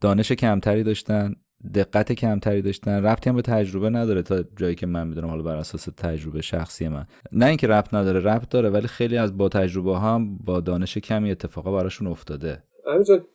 [0.00, 1.34] دانش کمتری داشتن.
[1.74, 3.04] دقت کمتری داشتن.
[3.04, 6.88] ربطی هم به تجربه نداره تا جایی که من می‌دونم حالا بر اساس تجربه شخصی
[6.88, 7.06] من.
[7.32, 11.30] نه اینکه ربط نداره ربط داره ولی خیلی از با تجربه هم با دانش کمی
[11.30, 12.62] اتفاقا براشون افتاده.
[12.86, 13.26] همینجان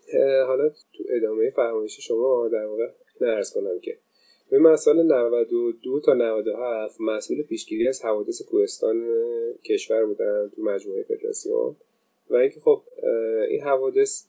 [0.47, 2.88] حالا تو ادامه فرمایش شما در واقع
[3.21, 3.97] نرس کنم که
[4.51, 9.07] به مسئله 92 تا 97 مسئول پیشگیری از حوادث کوهستان
[9.65, 11.75] کشور بودن تو مجموعه فدراسیون
[12.30, 12.84] و اینکه خب
[13.49, 14.25] این حوادث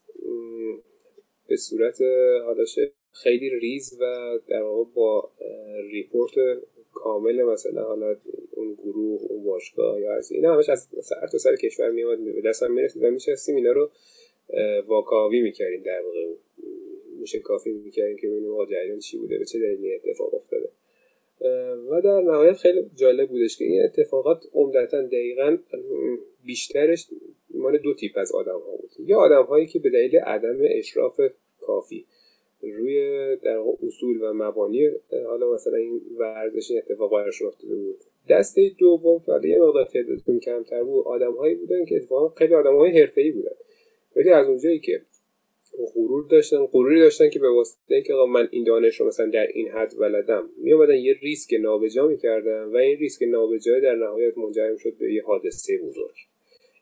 [1.48, 1.98] به صورت
[2.46, 2.64] حالا
[3.12, 5.30] خیلی ریز و در واقع با
[5.90, 6.32] report
[6.92, 8.16] کامل مثلا حالا
[8.50, 12.40] اون گروه اون باشگاه یا از اینا همش از سر تا سر کشور میومد به
[12.40, 13.90] دستم می‌رسید و میشستیم اینا رو
[14.86, 16.26] واکاوی می‌کردیم در واقع.
[17.20, 20.68] موشکافی می‌کردیم که ببینیم آقا جریان چی بوده به چه دلیلی اتفاق افتاده.
[21.90, 25.58] و در نهایت خیلی جالب بودش که این اتفاقات عمدتا دقیقا
[26.44, 27.06] بیشترش
[27.50, 28.90] مال دو تیپ از آدم ها بود.
[29.06, 31.20] یا آدم هایی که به دلیل عدم اشراف
[31.60, 32.06] کافی.
[32.62, 34.90] روی در اصول و مبانی
[35.26, 37.96] حالا مثلا این ورزش این اتفاق براشون افتاده بود.
[38.30, 43.30] دسته دوم که یه مقدار تعدادشون کمتر بود آدمهایی بودن که اتفاقا خیلی آدمهای حرفه‌ای
[43.30, 43.56] بودن.
[44.16, 45.02] ولی از اونجایی که
[45.94, 49.68] غرور داشتن غروری داشتن که به واسطه اینکه من این دانش رو مثلا در این
[49.68, 54.98] حد ولدم میومدن یه ریسک نابجا می‌کردن و این ریسک نابجا در نهایت منجر شد
[54.98, 56.14] به یه حادثه بزرگ.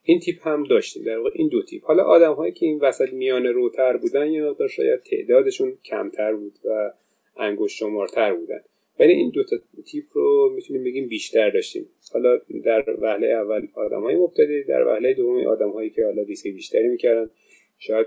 [0.09, 1.05] این تیپ هم داشتیم.
[1.05, 1.85] در واقع این دو تیپ.
[1.85, 6.93] حالا آدم هایی که این وسط میان روتر بودن یا شاید تعدادشون کمتر بود و
[7.37, 8.61] انگشت شمارتر بودن.
[9.01, 11.89] ولی این دو تا تیپ رو می‌تونیم بگیم بیشتر داشتیم.
[12.13, 16.49] حالا در وهله اول آدم های مبتدی در وهله دوم آدم هایی که حالا ریسک
[16.49, 17.31] بیشتری می‌کردن
[17.79, 18.07] شاید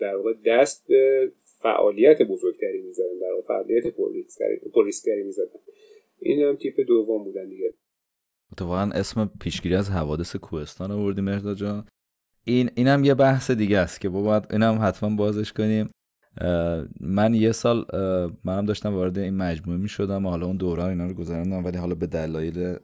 [0.00, 1.32] در واقع دست به
[1.62, 3.86] فعالیت بزرگتری می‌زدن در واقع فعالیت
[4.74, 5.60] پرریسکتری می‌زدن.
[6.18, 7.74] این هم تیپ دوم بودن دیگه.
[8.52, 11.84] اتفاقا اسم پیشگیری از حوادث کوهستان آوردی مهداد جان.
[12.44, 15.90] این اینم یه بحث دیگه است که باید اینم حتما بازش کنیم.
[17.00, 17.86] من یه سال
[18.44, 21.94] منم داشتم وارد این مجموعه می شدم حالا اون دوران اینا رو گذراندم ولی حالا
[21.94, 22.76] به دلایل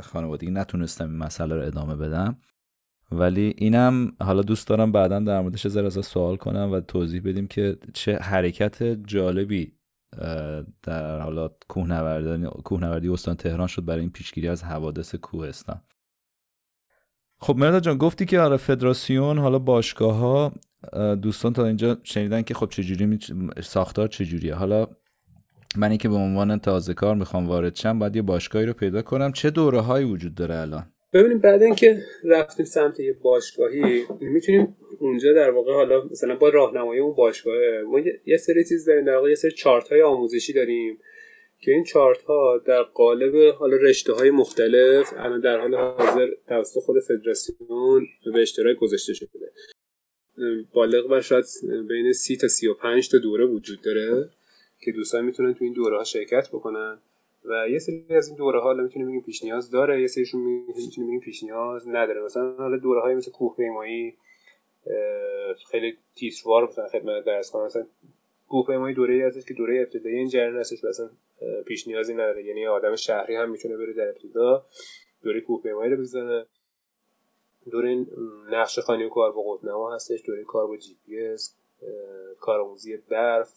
[0.00, 2.36] خانوادگی نتونستم این مسئله رو ادامه بدم.
[3.12, 7.76] ولی اینم حالا دوست دارم بعدا در موردش ذره سوال کنم و توضیح بدیم که
[7.94, 9.72] چه حرکت جالبی
[10.82, 11.50] در حالا
[12.64, 15.80] کوهنوردی استان تهران شد برای این پیشگیری از حوادث کوهستان.
[17.38, 20.52] خب مردا جان گفتی که آره فدراسیون حالا باشگاه ها
[21.14, 23.18] دوستان تا اینجا شنیدن که خب چجوری.
[23.62, 24.54] ساختار چجوریه.
[24.54, 24.86] حالا
[25.76, 29.32] منی که به عنوان تازه کار می‌خوام وارد شم باید یه باشگاهی رو پیدا کنم.
[29.32, 35.32] چه دوره هایی وجود داره الان؟ ببینیم بعد اینکه رفتیم سمت یه باشگاهی می‌تونیم اونجا
[35.32, 39.28] در واقع حالا مثلا با راهنمایی اون باشگاه ما یه سری چیز داریم در واقع
[39.28, 40.98] یه سری چارت های آموزشی داریم
[41.60, 46.80] که این چارت ها در قالب حالا رشته های مختلف الان در حال حاضر توسط
[46.80, 49.52] خود فدراسیون به اشتراک گذاشته شده.
[50.72, 51.44] بالغ بر شاید
[51.88, 54.30] بین سی تا سی و پنج تا دوره وجود داره
[54.80, 56.98] که دوستان می‌تونن تو این دوره ها شرکت بکنن.
[57.44, 61.10] و یه سری از این دوره ها می‌تونیم بگیم پیش نیاز داره یه سریشون می‌تونیم
[61.10, 62.22] بگیم پیش نیاز نداره.
[62.22, 64.16] مثلا حالا دوره های مثل کوه پیمایی
[65.70, 67.64] خیلی تیتروار مثلا خدمتت عرض کنم.
[67.64, 67.86] مثلا
[68.48, 71.10] کوه پیمایی دوره ای هستش که دوره ابتدایی این جریان هستش مثلا
[71.66, 72.44] پیش نیازی نداره.
[72.44, 74.66] یعنی آدم شهری هم می‌تونه بره در ابتدا
[75.22, 76.46] دوره کوه پیمایی رو بزنه.
[77.70, 78.06] دوره
[78.50, 81.54] نقشه خوانی و کار با قطب نما هستش دوره کار با جی پی اس
[82.40, 83.54] کارآموزی برف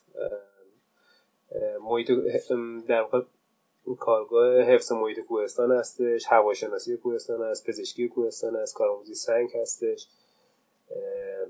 [1.81, 2.11] محیط
[2.87, 3.21] در واقع
[3.99, 10.07] کارگاه حفظ محیط کوهستان هستش هواشناسی کوهستان هست پزشکی کوهستان هست کارآموزی سنگ هستش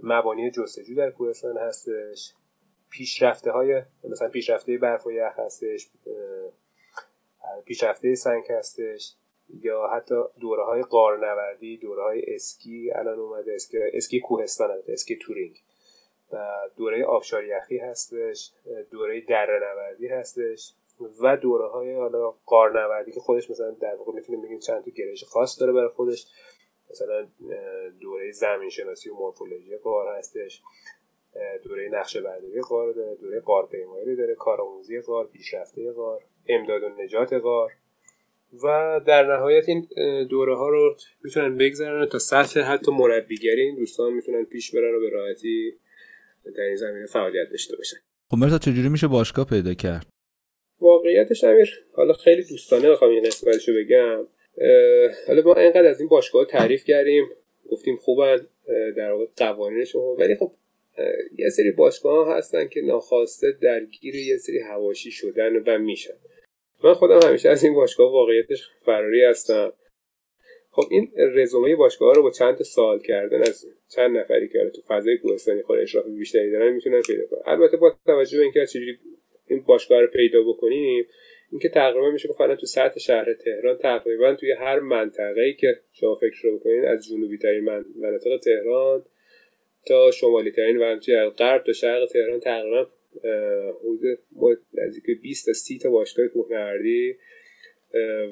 [0.03, 2.33] مبانی جستجو در کوهستان هستش
[2.89, 5.89] پیشرفته های مثلا پیشرفته برف و یخ هستش
[7.65, 9.15] پیشرفته سنگ هستش
[9.49, 15.15] یا حتی دوره های قارنوردی دوره های اسکی الان اومده اسکی, اسکی کوهستان هست اسکی
[15.15, 15.61] تورینگ.
[16.31, 18.51] و دوره آبشار یخی هستش
[18.91, 20.73] دوره دره نوردی هستش.
[21.23, 25.23] و دوره های حالا قارنوردی که خودش مثلا در واقع می‌تونیم بگیم چند تا گرایش
[25.23, 26.27] خاص داره برای خودش.
[26.91, 27.27] مثلا
[27.99, 30.61] دوره زمین شناسی و مورفولوژی قار هستش.
[31.63, 37.33] دوره نقشه برداری قار داره دوره قارپیمایی داره کارآموزی قار پیشرفته قار امداد و نجات
[37.33, 37.71] قار
[38.63, 39.87] و در نهایت این
[40.29, 44.99] دوره ها رو می‌تونن بگذرن تا سطح حتی مربیگری این دوستان می‌تونن پیش برن و
[44.99, 45.79] به راحتی
[46.55, 47.97] در این زمینه فعالیت داشته باشن.
[48.31, 50.14] خب مرتا چجوری میشه باشگاه پیدا کرد؟
[50.81, 54.27] واقعیتش امیر حالا خیلی دوستانه بخوام این قسمتشو بگم.
[55.27, 57.29] حالا ما اینقدر از این باشگاه تعریف کردیم
[57.71, 58.47] گفتیم خوبن
[58.97, 60.51] در واقع قوانینشون ولی خب
[61.37, 66.13] یه سری باشگاه ها هستن که ناخواسته درگیر یه سری هواشی شدن و میشن.
[66.83, 69.73] من خودم همیشه از این باشگاه واقعیتش فراری هستم.
[70.71, 73.65] خب این رزومه باشگاه رو با چند سال کردن از
[73.95, 77.41] چند نفری که تو فضای کوهستانی خود اشراف بیشتری دارن می‌تونن پیدا کنن.
[77.45, 78.99] البته با توجه به اینکه چجوری
[79.47, 81.05] این باشگاه رو پیدا بکنیم
[81.51, 86.15] اینکه تقریبا میشه گفت تو سطح شهر تهران تقریبا توی هر منطقه ای که شما
[86.15, 87.63] فکر رو بکنین از جنوبی ترین
[87.95, 89.05] مناطق تهران
[89.87, 92.87] تا شمالی ترین و توی غرب تا شرق تهران تقریبا
[93.79, 97.15] حدود نزدیک 20 تا 30 تا باشگاه کوهنوردی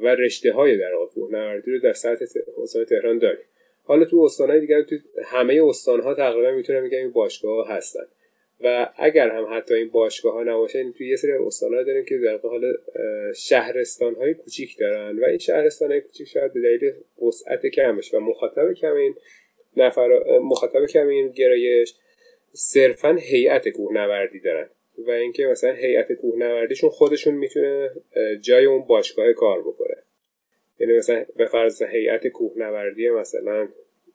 [0.02, 2.26] و رشته های در واقع کوهنوردی رو در سطح
[2.64, 3.46] استان تهران داریم.
[3.84, 4.96] حالا تو استانهای دیگر تو
[5.26, 8.06] همه استانها تقریبا می‌تونم بگم این باشگاه هستن.
[8.64, 12.18] و اگر هم حتی این باشگاه ها نباشه یعنی توی یه سری استان داریم که
[12.18, 12.74] در حال
[13.36, 16.94] شهرستان های کوچیک دارن و این شهرستان های کوچیک شاید به دلیل
[17.28, 19.16] وسعت کمش و مخاطب کم این
[19.78, 20.10] نفر
[20.42, 21.96] مخاطب کم این گرایش
[22.52, 27.90] صرفا هیئت کوهنوردی دارن و اینکه مثلا هیئت کوهنوردیشون خودشون می‌تونه
[28.42, 29.96] جای اون باشگاه کار بکنه.
[30.80, 33.68] یعنی مثلا به فرض هیئت کوهنوردی مثلا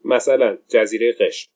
[0.05, 1.51] مثلا جزیره قشم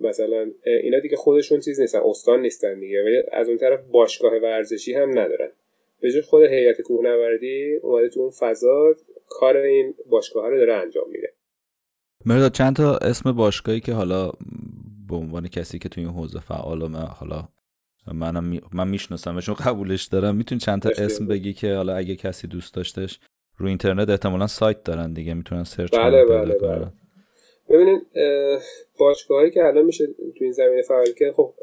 [0.00, 0.50] مثلا
[0.82, 5.10] اینا دیگه خودشون چیز نیستن استان نیستن دیگه ولی از اون طرف باشگاه ورزشی هم
[5.10, 5.48] ندارن.
[6.00, 8.94] به جای خود هیئت کوهنوردی اومده تو اون فضا
[9.28, 11.32] کار این باشگاه رو داره انجام میده.
[12.26, 14.32] مرداد چند تا اسم باشگاهی که حالا
[15.08, 17.48] به عنوان کسی که تو این حوزه فعال حالا
[18.12, 18.60] منم می...
[18.72, 23.20] من میشناسمشون قبولش دارم می‌تونی چند تا اسم بگی که حالا اگه کسی دوست داشتش
[23.56, 26.86] رو اینترنت احتمالا سایت دارن دیگه می‌تونن سرچ بله بله بله.
[27.70, 28.06] ببینید
[28.98, 31.54] باشگاهی که الان میشه تو این زمینه فعال که خب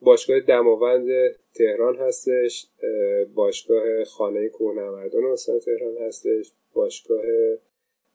[0.00, 1.08] باشگاه دماوند
[1.54, 2.66] تهران هستش
[3.34, 7.22] باشگاه خانه کوهنوردان استان تهران هستش باشگاه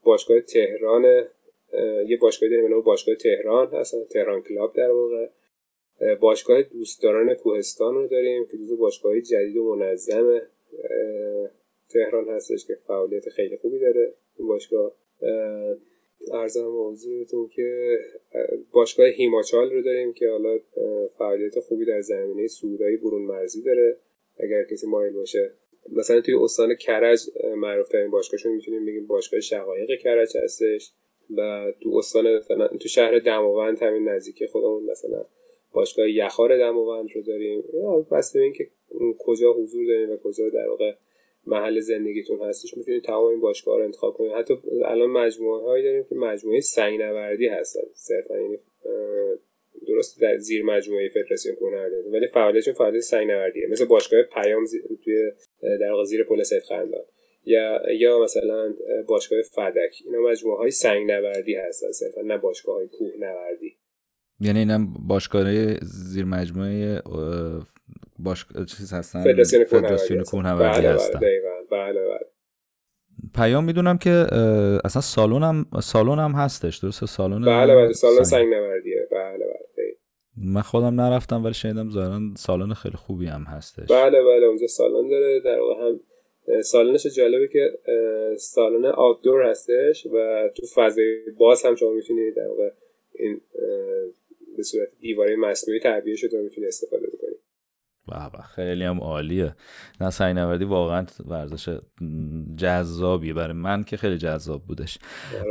[0.04, 1.28] باشگاه تهران
[2.08, 5.28] یه باشگاهی داریم به باشگاه تهران هستن تهران کلاب در واقع.
[6.16, 10.42] باشگاه دوستداران کوهستان رو داریم که جزو باشگاه جدید و منظم
[11.90, 14.92] تهران هستش که فعالیت خیلی خوبی داره این باشگاه.
[16.34, 17.98] ارزم حضورتون که
[18.72, 20.60] باشگاه هیماچال رو داریم که حالا
[21.18, 23.98] فعالیت خوبی در زمینه سودایی برون مرزی داره.
[24.40, 25.52] اگر کسی مایل باشه
[25.90, 27.22] مثلا توی استان کرج
[27.56, 30.92] معروف ترین باشگاهشون می‌تونیم بگیم باشگاه شقایق کرج هستش
[31.38, 32.40] و تو استان
[32.80, 35.26] تو شهر دماوند همین نزدیک خودمون مثلا
[35.74, 37.64] باشگاه یخار دماوند رو داریم.
[38.12, 38.68] بسته اینکه
[39.20, 40.94] کجا حضور داریم و کجا در واقع
[41.48, 44.32] محل زندگیتون هستش می‌تونید تمام این باشگاه رو انتخاب کنید.
[44.32, 44.54] حتی
[44.86, 47.82] الان مجموعه هایی داریم که مجموعه سنگ نوردی هستن.
[47.94, 48.58] صرفا یعنی
[49.88, 54.66] درست در زیر مجموعه فدراسیون کوهنوردی ولی فعالیتشون فعالیت سنگ نوردیه مثل باشگاه پیام
[55.04, 55.32] توی
[55.62, 56.64] در زیر پل سید
[57.46, 58.74] یا یا مثلا
[59.08, 59.96] باشگاه فدک.
[60.06, 63.78] اینا مجموعه های سنگ نوردی هستن صرفا نه باشگاه های کوه نوردی
[64.40, 67.02] یعنی اینم باشگاه زیر مجموعه
[68.20, 69.24] باشگاه چیز هستن؟
[69.64, 71.20] فدراسیون کوهنوردی بله هستن.
[71.20, 71.42] بله
[71.72, 72.28] بله بله
[73.36, 74.28] پیام می‌دونم که
[74.86, 78.54] اصلا سالن هم سالن هم هستش درسته؟ سالن بله بله سالن سنگ.
[78.54, 79.08] نوردیه.
[79.12, 79.58] بله بله
[80.38, 83.92] من خودم نرفتم ولی شنیدم ظاهرا سالن خیلی خوبی هم هستش.
[83.92, 85.40] بله بله اونجا سالن داره.
[85.40, 86.00] در واقع هم
[86.62, 87.80] سالنش جالبه که
[88.38, 92.70] سالن آوتدور هستش و تو فضای باز هم شما می‌تونید در واقع
[93.16, 93.42] این
[94.58, 97.38] به صورت دیواره مصنوعی تعبیه شده می‌تونید استفاده بکنید
[98.08, 99.56] بابا خیلی هم عالیه.
[100.02, 101.80] نه سعی نوردی واقعا ورزش
[102.56, 103.34] جذابیه.
[103.34, 104.98] برای من که خیلی جذاب بودش.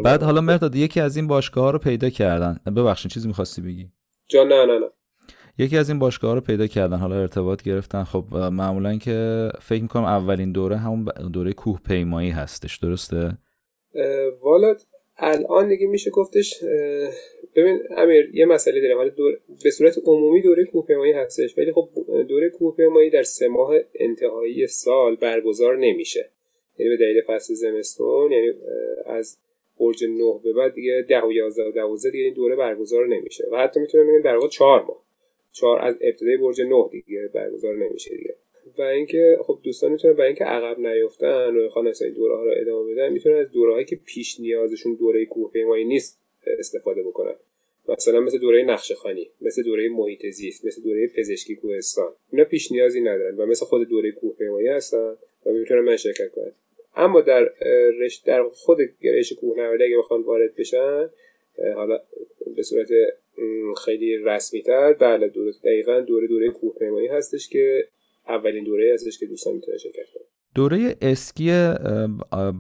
[0.05, 2.61] بعد حالا مرداد یکی از این باشگاه ها رو پیدا کردن.
[2.77, 3.91] ببخشید چیزی می‌خواستی بگی؟
[4.29, 4.87] جان نه نه نه.
[5.59, 8.05] یکی از این باشگاه رو پیدا کردن حالا ارتباط گرفتن.
[8.05, 12.77] خب معمولا که فکر می‌کنم اولین دوره همون دوره کوه پیمایی هستش.
[12.77, 13.39] درسته؟
[14.45, 14.75] والا
[15.19, 16.65] الان دیگه میشه گفتش
[17.57, 19.39] ببین امیر یه مسئله داره حالا دور...
[19.65, 21.89] به صورت عمومی دوره کوهپیمایی هستش ولی خب
[22.29, 26.31] دوره کوهپیمایی در سه ماه انتهایی سال برگزار نمیشه.
[26.79, 28.53] یعنی به دلیل فصل زمستون یعنی
[29.07, 29.39] از
[29.79, 33.45] برج 9 به بعد دیگه 10 و 11 و 12 دیگه این دوره برگزار نمیشه.
[33.53, 35.03] و حتی می‌تونم بگم در واقع 4 ماه.
[35.53, 38.35] 4 از ابتدای برج 9 دیگه برگزار نمیشه دیگه.
[38.79, 42.53] و اینکه خب دوستان می‌تونن برای اینکه عقب نیفتن و بخوان این دوره ها رو
[42.57, 46.21] ادامه بدن می‌تونن از دوره که پیش نیازشون دوره کوهپیمایی نیست
[46.59, 47.35] استفاده بکنن.
[47.89, 52.13] مثلا مثل دوره نقشه خانی مثل دوره محیط زیست مثل دوره پزشکی کوهستان.
[52.33, 56.53] اینا پیش نیازی ندارن و مثل خود دوره کوهپیمایی هستن و می‌تونن من شرکت کنن.
[56.97, 57.53] اما در
[58.01, 61.11] رشت در خود گرایش کوهنوردی اگه بخوان وارد بشن
[61.75, 62.01] حالا
[62.57, 62.89] به صورت
[63.85, 67.89] خیلی رسمی تر بله دوره دقیقا دوره دوره کوهپیمایی هستش که
[68.29, 70.25] اولین دوره هستش که دوستان می‌تونن شرکت کنن.
[70.55, 71.75] دوره اسکی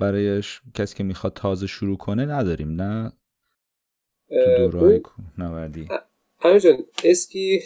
[0.00, 0.42] برای
[0.74, 3.12] کسی که می‌خواد تازه شروع کنه نداریم نه؟
[4.28, 5.88] تو دوره های کوهنوردی.
[6.42, 7.60] جان اسکی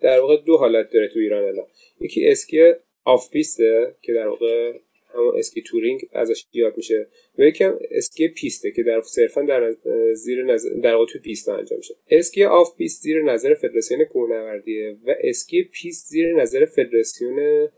[0.00, 1.66] در واقع دو حالت داره تو ایران الان.
[2.00, 2.72] یکی اسکی
[3.04, 4.78] off-piste ه که در واقع
[5.18, 7.06] همون ski touring ازش یاد میشه.
[7.38, 9.74] و یکیم اسکی پیسته که در صرفا در
[10.14, 11.94] زیر نظر در تو پیست انجام میشه.
[12.10, 17.68] اسکی off-piste زیر نظر فدراسیون کوهنوردیه و اسکی پیست زیر نظر فدراسیون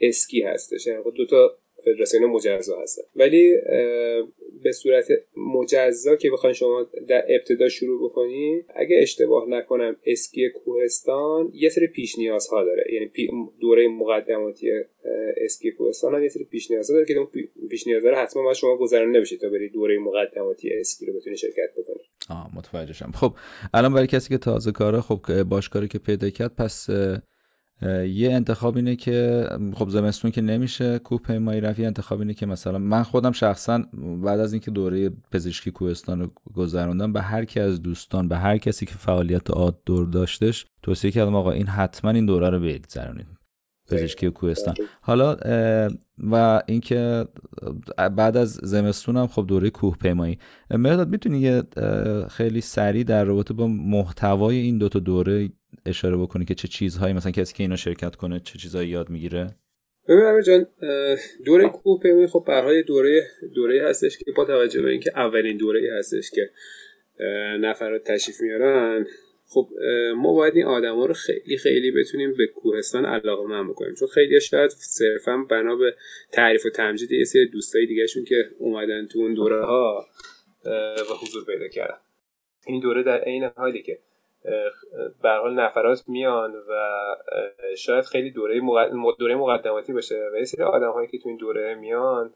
[0.00, 0.86] اسکی هستش.
[0.86, 3.02] یعنی دو تا فدراسیون مجزا هستن.
[3.16, 3.56] ولی
[4.62, 5.06] به صورت
[5.36, 11.86] مجزا که بخواین شما در ابتدا شروع بکنی اگه اشتباه نکنم اسکی کوهستان یه سری
[11.86, 12.16] پیش
[12.50, 12.84] ها داره.
[12.92, 13.10] یعنی
[13.60, 14.70] دوره مقدماتی
[15.36, 17.28] اسکی کوهستان هم یه سری پیش ها داره که اون
[17.70, 21.36] پیش نیاز داره حتما باید شما گذران نبشید تا بری دوره مقدماتی اسکی رو بتونی
[21.36, 22.02] شرکت بکنی.
[22.30, 23.32] آه متوجه شم خب
[23.74, 26.86] الان برای کسی که تازه کاره خب باشکاری که پیدا کرد پس
[27.82, 32.78] یه انتخاب اینه که خب زمستون که نمیشه کوه پیمایی رفت انتخاب اینه که مثلا
[32.78, 33.82] من خودم شخصا
[34.24, 38.58] بعد از اینکه دوره پزشکی کوهستان رو گذروندم به هر کی از دوستان به هر
[38.58, 43.26] کسی که فعالیت آد دور داشتش توصیه کردم آقا این حتما این دوره رو بگذرونید.
[43.90, 44.74] پزشکی کوهستان.
[45.00, 45.36] حالا
[46.18, 47.26] و اینکه
[47.96, 50.38] بعد از زمستون هم خب دوره کوه پیمایی.
[50.70, 51.62] مرداد می‌تونی یه
[52.28, 55.48] خیلی سریع در رابطه با محتوای این دوتا دوره
[55.90, 59.54] اشاره بکنی که چه چیزهایی مثلا کسی که اینا شرکت کنه چه چیزهایی یاد می‌گیره؟
[60.08, 60.66] ببین جان
[61.44, 65.80] دوره کوه پیمایی خب برای دوره دوره هستش که با توجه به اینکه اولین دوره
[65.98, 66.50] هستش که
[67.60, 69.06] نفرات تشریف میارن
[69.48, 69.68] خب
[70.16, 73.94] ما باید این آدما رو خیلی خیلی بتونیم به کوهستان علاقه من بکنیم.
[73.94, 75.94] چون خیلی شاید صرفا بنا به
[76.32, 80.06] تعریف و تمجید یه سری دوستای دیگهشون که اومدن تو اون دوره ها
[81.10, 81.98] و حضور پیدا کردن.
[82.66, 83.98] این دوره در عین حالی که
[85.22, 86.88] به حال نفرات میان و
[87.76, 88.60] شاید خیلی دوره
[89.18, 90.30] دوره مقدماتی باشه.
[90.32, 92.34] و یه سری آدم هایی که تو این دوره میان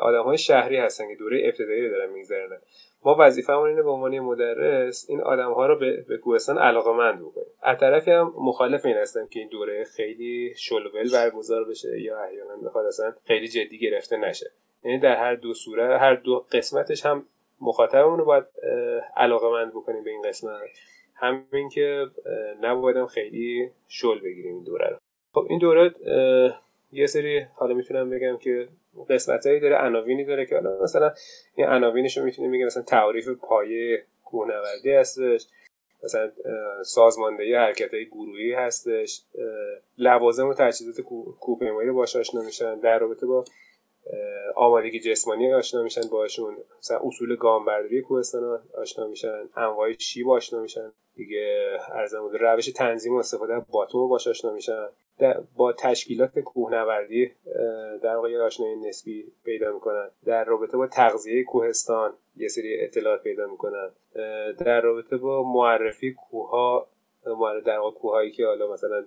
[0.00, 2.58] آدم های شهری هستن که دوره ابتدایی رو دارن میگذرن
[3.04, 7.46] ما وظیفه‌مون اینه به عنوان مدرس این آدم ها رو به, به کوهستان علاقه‌مند بکنیم.
[7.62, 12.56] از طرفی هم مخالف این هستم که این دوره خیلی شلول برگزار بشه یا احیانا
[12.56, 14.50] بخواد اصلا خیلی جدی گرفته نشه.
[14.84, 17.26] یعنی در هر دو صورت هر دو قسمتش هم
[17.60, 18.44] مخاطبمون رو باید
[19.16, 20.60] علاقه بکنیم به این قسمت.
[21.16, 22.06] همین که
[22.62, 24.96] نبایدم خیلی شل بگیریم این دوره رو.
[25.32, 25.92] خب این دوره
[26.92, 28.68] یه سری حالا می‌تونم بگم که
[29.10, 31.12] قسمت هایی داره عناوینی داره که حالا مثلا
[31.54, 35.46] این عناوینش رو می‌تونیم بگیم مثلا تعریف پایه کوهنوردی هستش
[36.04, 36.32] مثلا
[36.84, 39.22] سازماندهی حرکت های گروهی هستش
[39.98, 41.00] لوازم و تجهیزات
[41.40, 42.42] کوهپیمایی رو باش آشنا
[42.82, 43.44] در رابطه با
[44.56, 50.92] آمادگی جسمانی آشنا میشن باشون مثلا اصول گامبرداری کوهستان آشنا میشن انواع شیب آشنا میشن.
[51.14, 54.88] دیگه ارزم روش تنظیم و استفاده باتوم باش آشنا میشن.
[55.56, 57.32] با تشکیلات کوهنوردی
[58.02, 60.10] در واقع آشنایی نسبی پیدا می‌کنن.
[60.24, 63.90] در رابطه با تغذیه کوهستان یه سری اطلاعات پیدا می‌کنن.
[64.58, 66.86] در رابطه با معرفی کوه
[67.66, 69.04] در واقع کوههایی که حالا مثلا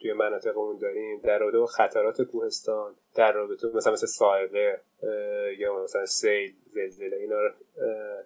[0.00, 4.80] توی مناطقمون داریم در رابطه با خطرات کوهستان در رابطه مثلا مثل سائقه
[5.58, 7.36] یا مثلا سیل زلزله اینا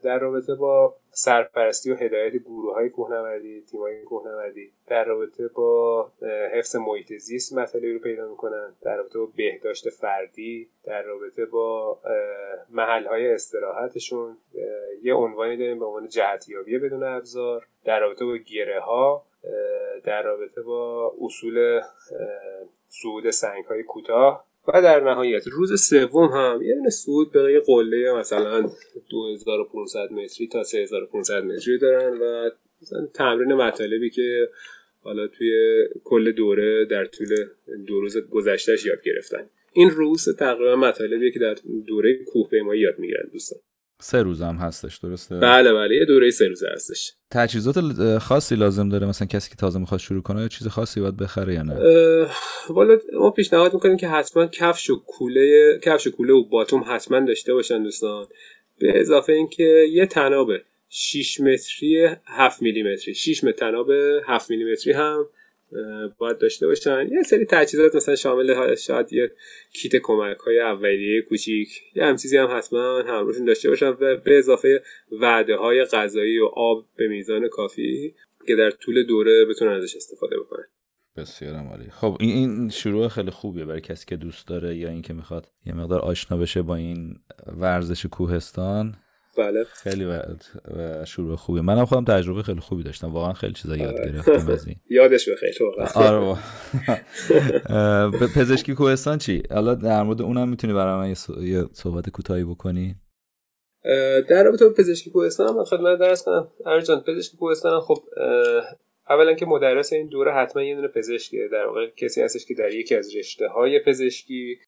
[0.02, 6.12] در رابطه با سرپرستی و هدایت گروه های کوهنوردی تیم های کوهنوردی در رابطه با
[6.52, 11.98] حفظ محیط زیست مطالبی رو پیدا می‌کنن در رابطه با بهداشت فردی در رابطه با
[12.70, 14.36] محل های استراحتشون
[15.02, 19.24] یه عنوانی داریم به عنوان جهتیابی بدون ابزار در رابطه با گیره ها
[20.04, 21.80] در رابطه با اصول
[22.88, 28.12] صعود سنگ های کوتاه و در نهایت روز سوم هم یه دونه صعود به قله
[28.12, 28.70] مثلا
[29.10, 32.50] 2500 متری تا 3500 متری دارن و
[32.82, 34.48] مثلا تمرین مطالبی که
[35.02, 35.52] حالا توی
[36.04, 37.28] کل دوره در طول
[37.86, 39.50] دو روز گذشتهش یاد گرفتن.
[39.72, 43.58] این روز تقریبا مطالبیه که در دوره کوه پیمایی یاد می‌گیرن دوستان.
[44.00, 47.12] سه روز هم هستش درسته؟ بله بله یه دوره سه روزه هستش.
[47.30, 47.78] تجهیزات
[48.18, 51.54] خاصی لازم داره؟ مثلا کسی که تازه می‌خواد شروع کنه یا چیز خاصی باید بخره
[51.54, 51.74] یا نه؟
[52.70, 57.20] والا ما پیشنهاد می‌کنیم که حتما کفش و کوله کفش و کوله و باتوم حتما
[57.20, 58.26] داشته باشن دوستان.
[58.78, 63.90] به اضافه اینکه یه تنابه 6 متری 7 میلی متری 6 متر تناب
[64.26, 65.26] 7 میلی متری هم
[66.18, 67.08] باید داشته باشن.
[67.12, 69.32] یه سری تجهیزات مثلا شامل شاید یه
[69.72, 74.38] کیت کمک های اولیه کوچیک یه هم چیزی هم حتما همروشون داشته باشن و به
[74.38, 74.82] اضافه
[75.20, 78.14] وعده های غذایی و آب به میزان کافی
[78.46, 80.64] که در طول دوره بتونن ازش استفاده بکنن.
[81.16, 81.90] بسیار عالی.
[81.90, 86.00] خب این شروع خیلی خوبیه برای کسی که دوست داره یا اینکه می‌خواد یه مقدار
[86.00, 87.16] آشنا بشه با این
[87.46, 88.96] ورزش کوهستان.
[89.38, 89.64] بله.
[89.64, 90.06] خیلی.
[91.06, 91.60] شروع خوبی.
[91.60, 93.12] منم خودم تجربه خیلی خوبی داشتم.
[93.12, 94.12] واقعا خیلی چیزا یاد آره.
[94.12, 94.76] گرفتم از این.
[94.90, 95.54] یادش بخیر
[95.94, 96.28] آره.
[98.36, 102.96] پزشکی کوهستان چی؟ حالا در مورد اونم می‌تونی برای من یه صحبت کوتاهی بکنی؟
[104.28, 106.48] در رابطه با پزشکی کوهستان من خدمت درس کنم.
[106.66, 107.98] ارجان پزشکی کوهستان خب
[109.10, 111.48] اولا که مدرس این دوره حتما یه دونه پزشکیه.
[111.52, 114.58] در واقع کسی هستش که در یکی از رشته های پزشکی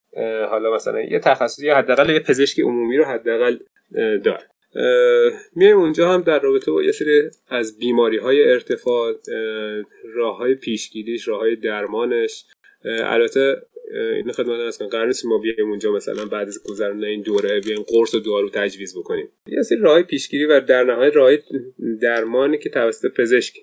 [0.51, 3.59] حالا مثلا یه تخصصی یا حداقل یه پزشکی عمومی رو حداقل
[4.25, 4.52] داره.
[5.57, 9.15] میایم اونجا هم در رابطه با یه سری از بیماری های ارتفاع
[10.15, 12.45] راه های پیشگیریش راه های درمانش
[12.85, 13.57] البته
[13.93, 17.83] این خدمت از قرار نیست ما بیایم اونجا مثلا بعد از گذران این دوره بیایم
[17.83, 19.29] قرص و دارو تجویز بکنیم.
[19.47, 21.33] یه سری راه پیشگیری و در نهایت راه
[22.01, 23.59] درمانی که توسط پزشک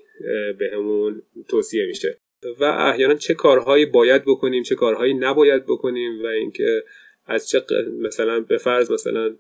[0.60, 2.18] بهمون توصیه میشه.
[2.60, 6.84] و احیانا چه کارهایی باید بکنیم چه کارهایی نباید بکنیم و اینکه
[7.30, 7.62] از چه
[8.02, 9.36] مثلا به فرض مثلا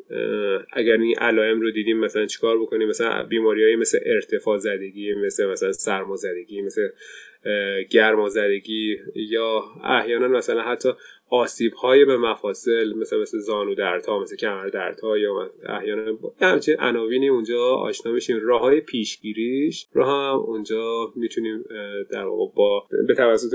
[0.73, 5.71] اگر این علائم رو دیدیم مثلا چیکار بکنیم؟ مثلا بیماریایی مثل ارتفاع زدگی مثل مثلا
[5.71, 6.89] سرما زدگی مثل
[7.89, 10.89] گرما زدگی یا احیانا مثلا حتی
[11.29, 17.29] آسیب های به مفاصل مثل مثل زانو دردها مثل کمر دردها یا احیانا همچین عناوینی
[17.29, 18.39] اونجا آشنا میشیم.
[18.41, 21.63] راه های پیشگیریش رو هم اونجا می‌تونیم
[22.11, 23.51] در واقع با به توسط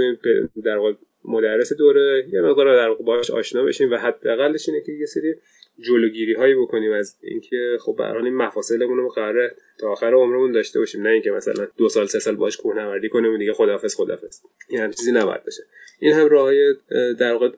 [0.64, 0.93] در واقع
[1.25, 5.35] مدرس دوره یه مقدار در واقع باش آشنا بشیم و حداقلش اینه که یه سری
[5.81, 10.79] جلوگیری هایی بکنیم از اینکه خب به این مفاصلمون رو قراره تا آخر عمرمون داشته
[10.79, 11.03] باشیم.
[11.03, 14.81] نه اینکه مثلا دو سال سه سال باش کوهنوردی کنیم و دیگه خدافظ خدافظ این
[14.81, 15.62] هم چیزی نباید بشه
[16.01, 16.75] این هم راههای
[17.18, 17.51] در واقع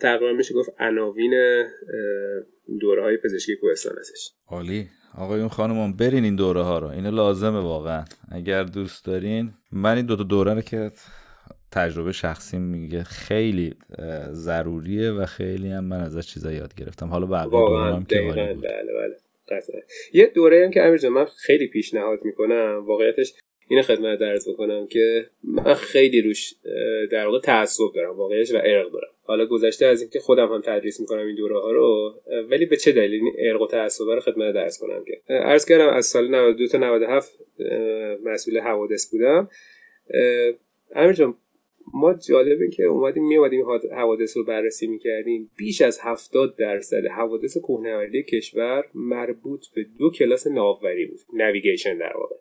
[0.00, 1.32] تقریبا میشه گفت عناوین
[2.80, 4.88] دوره های پزشکی کوهستان هستش عالی.
[5.18, 6.86] آقایون خانم برین این دوره ها رو.
[6.86, 8.04] اینو لازمه واقعا.
[8.32, 10.90] اگر دوست دارین من این دو تا دوره رو که
[11.72, 13.74] تجربه شخصی میگه خیلی
[14.30, 17.06] ضروریه و خیلی هم من ازش چیزا یاد گرفتم.
[17.06, 19.16] حالا بعد واقعا که بله بله.
[20.12, 22.84] یه دوره هم که امیر من خیلی پیشنهاد می‌کنم.
[22.86, 23.34] واقعیتش
[23.68, 26.54] این خدمت درس بکنم که من خیلی روش
[27.12, 28.16] در واقع تعصب دارم.
[28.16, 29.08] واقعیش و ارق دارم.
[29.26, 32.14] حالا گذشته از اینکه خودم هم تدریس می‌کنم این دوره ها رو
[32.50, 35.88] ولی به چه دلیل این ارق و تعصب رو خدمت درس کنم که؟ عرض کردم
[35.88, 37.38] از سال 92 تا 97
[38.24, 39.50] مسئول حوادث بودم.
[40.94, 41.34] امیر
[41.94, 45.50] ما جالب این که اومدیم می اومدیم حوادث رو بررسی می‌کردیم.
[45.56, 52.12] بیش از 70 درصد حوادث کوهنوردی کشور مربوط به دو کلاس ناوبری بود navigation در
[52.16, 52.36] واقع.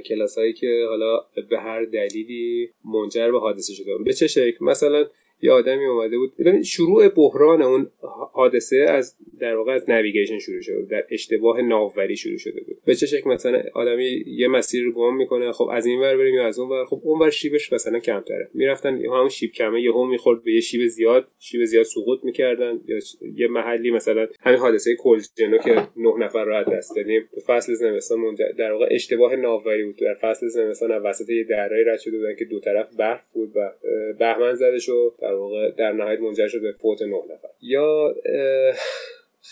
[0.00, 3.90] کلاس هایی که حالا به هر دلیلی منجر به حادثه شده.
[4.04, 5.06] به چه شکل؟ مثلا
[5.42, 6.62] یه آدمی اومده بود.
[6.62, 7.90] شروع بحران اون
[8.32, 12.76] حادثه از در واقع از navigation شروع شده در اشتباه ناوبری شروع شده بود.
[12.86, 16.34] به چه شکل مثلا آدمی یه مسیر رو گم می‌کنه خب از این ور بریم
[16.34, 18.48] یا از اون ور؟ خب اون ور شیبش مثلا کمتره.
[18.54, 22.80] می‌رفتن همون شیب کمه یهو می‌خورد به یه شیب زیاد شیب زیاد سقوط می‌کردن.
[22.86, 22.98] یا
[23.34, 27.28] یه محلی مثلا همین حادثه کلجنو که نه نفر رو از دست دادیم.
[27.34, 29.96] تو فصل زمستان در واقع اشتباه ناوبری بود.
[29.96, 33.72] در فصل زمستان وسط یه درهی رد شده بودن که دو طرف برف بود و
[34.18, 37.48] بهمن زده شد در واقع در نهایت منجر شد به فوت نه نفر.
[37.60, 38.14] یا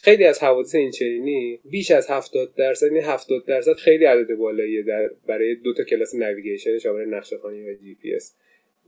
[0.03, 4.83] خیلی از حوادث این چنینی بیش از 70 درصد یعنی 70 درصد خیلی عدد بالاییه
[4.83, 8.37] در برای دو تا کلاس navigation شامل نقشه و جی پی اس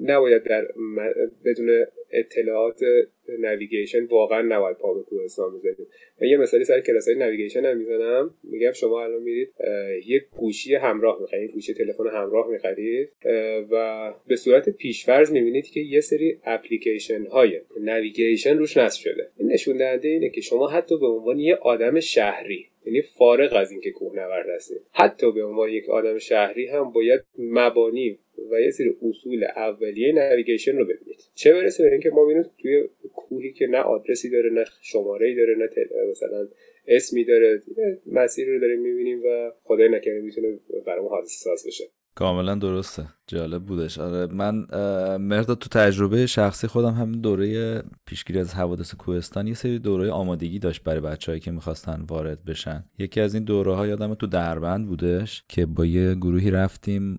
[0.01, 0.67] نباید در
[1.45, 2.81] بدون اطلاعات
[3.39, 5.87] navigation واقعا نباید پا به کوهستان بزنیم
[6.21, 8.35] و یه مثالی سر کلاس های navigation هم می‌زنم.
[8.45, 9.53] میگم شما الان میرید
[10.07, 13.13] یه گوشی همراه می‌خرید گوشی تلفن همراه می‌خرید
[13.71, 19.29] و به صورت پیشفرض می‌بینید که یه سری اپلیکیشن های navigation روش نصب شده.
[19.37, 23.71] این نشون دهنده اینه که شما حتی به عنوان یه آدم شهری یعنی فارغ از
[23.71, 28.19] اینکه کوهنورد هستید حتی به عنوان یک آدم شهری هم باید مبانی
[28.51, 31.21] و یه سری اصول اولیه نویگیشن رو ببینید.
[31.35, 35.55] چه برسه به اینکه ما ببینیم توی کوهی که نه آدرسی داره نه شماره داره
[35.55, 35.69] نه
[36.11, 36.49] مثلا
[36.87, 37.63] اسمی داره
[38.07, 41.85] مسیری رو داریم می‌بینیم و خدای نکرده می‌تونه برامون حادثه ساز بشه.
[42.15, 43.03] کاملا درسته.
[43.29, 43.99] جالب بودش.
[43.99, 44.67] آره من
[45.17, 50.59] مردا تو تجربه شخصی خودم هم دوره پیشگیری از حوادث کوهستان یه سری دوره آمادگی
[50.59, 52.85] داشت برای بچههایی که می‌خواستن وارد بشن.
[52.99, 57.19] یکی از این دوره ها یادم تو دربند بودش که با یه گروهی رفتیم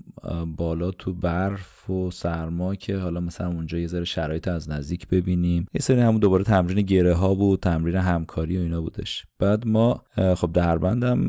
[0.58, 5.68] بالا تو برف و سرما که حالا مثلا اونجا یه ذره شرایط از نزدیک ببینیم.
[5.74, 9.26] یه سری همون دوباره تمرین گره ها بود تمرین همکاری و اینا بودش.
[9.40, 10.04] بعد ما
[10.36, 11.20] خب دربندم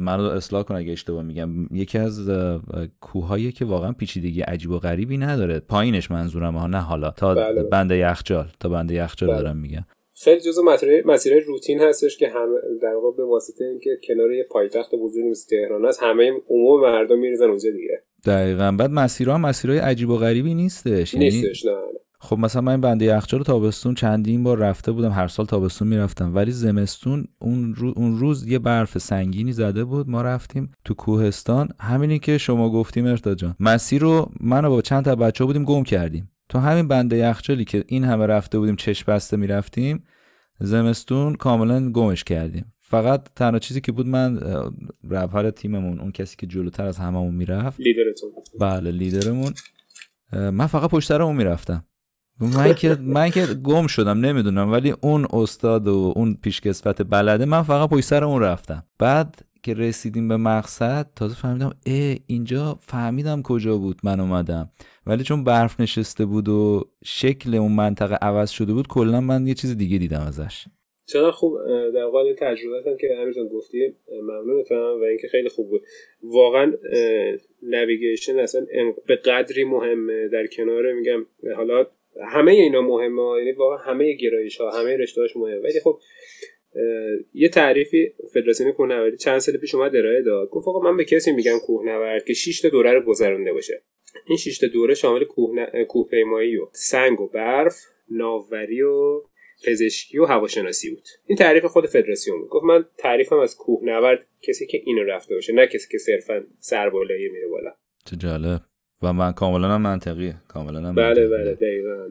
[0.00, 1.74] منو اصلاح کن اگه اشتباه میگم.
[1.76, 2.30] یکی از
[3.00, 5.60] کوههایی که واقعا پیچیدگی عجیب و غریبی نداره.
[5.60, 6.66] پایینش منظورم ها.
[6.66, 7.10] نه حالا.
[7.10, 7.62] تا بله،.
[7.62, 8.46] بند یخچال.
[8.60, 9.42] تا بند یخچال بله.
[9.42, 9.84] دارم میگم.
[10.14, 14.46] خیلی جزو مسیر مسیر روتین هستش که همه در واقع به واسطه اینکه کنار یه
[14.50, 18.02] پایتخت بزرگ مثل تهران هست همه عموم مردم میریزن اونجا دیگه.
[18.26, 18.76] دقیقا.
[18.78, 21.14] بعد مسیرها هم مسیرهای عجیب و غریبی نیستش.
[21.14, 22.00] یعنی نیستش نه نه.
[22.22, 26.34] خب مثلا من بنده یخچال تابستون چندین بار رفته بودم هر سال تابستون می‌رفتم.
[26.34, 30.08] ولی زمستون اون, رو- اون روز یه برف سنگینی زده بود.
[30.08, 31.68] ما رفتیم تو کوهستان.
[31.80, 33.56] همینی که شما گفتیم ارتا جان.
[33.60, 36.30] مسیر رو من با چند تا بچه بودیم گم کردیم.
[36.48, 40.04] تو همین بنده یخچالی که این همه رفته بودیم چشم بسته می‌رفتیم
[40.58, 42.72] زمستون کاملا گمش کردیم.
[42.80, 44.40] فقط تنها چیزی که بود من
[45.10, 47.80] رهبر تیممون اون کسی که جلوتر از هممون می‌رفت.
[47.80, 48.30] لیدرتون.
[48.60, 49.52] بله لیدرمون.
[50.32, 51.84] من فقط پشت سر اون می‌رفتم.
[52.40, 57.62] من که من که گم شدم نمی‌دونم ولی اون استاد و اون پیشکسوت بلده من
[57.62, 58.84] فقط پشت سر اون رفتم.
[58.98, 64.70] بعد که رسیدیم به مقصد تازه فهمیدم اه اینجا فهمیدم کجا بود من اومدم.
[65.06, 69.54] ولی چون برف نشسته بود و شکل اون منطقه عوض شده بود کلا من یه
[69.54, 70.64] چیز دیگه دیدم ازش.
[71.06, 71.58] چقدر خوب
[71.94, 75.82] در واقع تجربه هم که امیرجان گفتی ممنونتم و اینکه خیلی خوب بود.
[76.22, 76.72] واقعا
[77.62, 78.60] نویگیشن اصلا
[79.06, 80.28] به قدری مهمه.
[80.28, 81.26] در کنار میگم
[81.56, 81.86] حالا
[82.32, 83.38] همه اینا مهمه.
[83.38, 85.60] یعنی واقعا همه گرایش ها همه رشته هاش مهمه.
[85.60, 86.00] ولی خب
[87.34, 90.48] یه تعریفی فدراسیون کوهنوردی چند سال پیش اومد ارائه داد.
[90.48, 93.82] گفت آقا من به کسی میگم کوهنورد که 6 تا دوره رو گذرونده باشه.
[94.26, 97.76] این 6 تا دوره شامل کوه کوهپیمایی و سنگ و برف
[98.10, 99.22] ناوبری و
[99.66, 101.04] پزشکی و هواشناسی بود.
[101.26, 102.48] این تعریف خود فدراسیون بود.
[102.48, 107.28] گفت من تعریفم از کوهنورد کسی که اینو رفته باشه نه کسی که صرفا سربالایی
[107.28, 107.70] میره بالا.
[108.10, 108.60] چه جالب.
[109.02, 110.42] و من کاملا هم منطقیه.
[110.48, 111.28] کاملا هم بله منطقیه.
[111.28, 112.08] بله دقیقا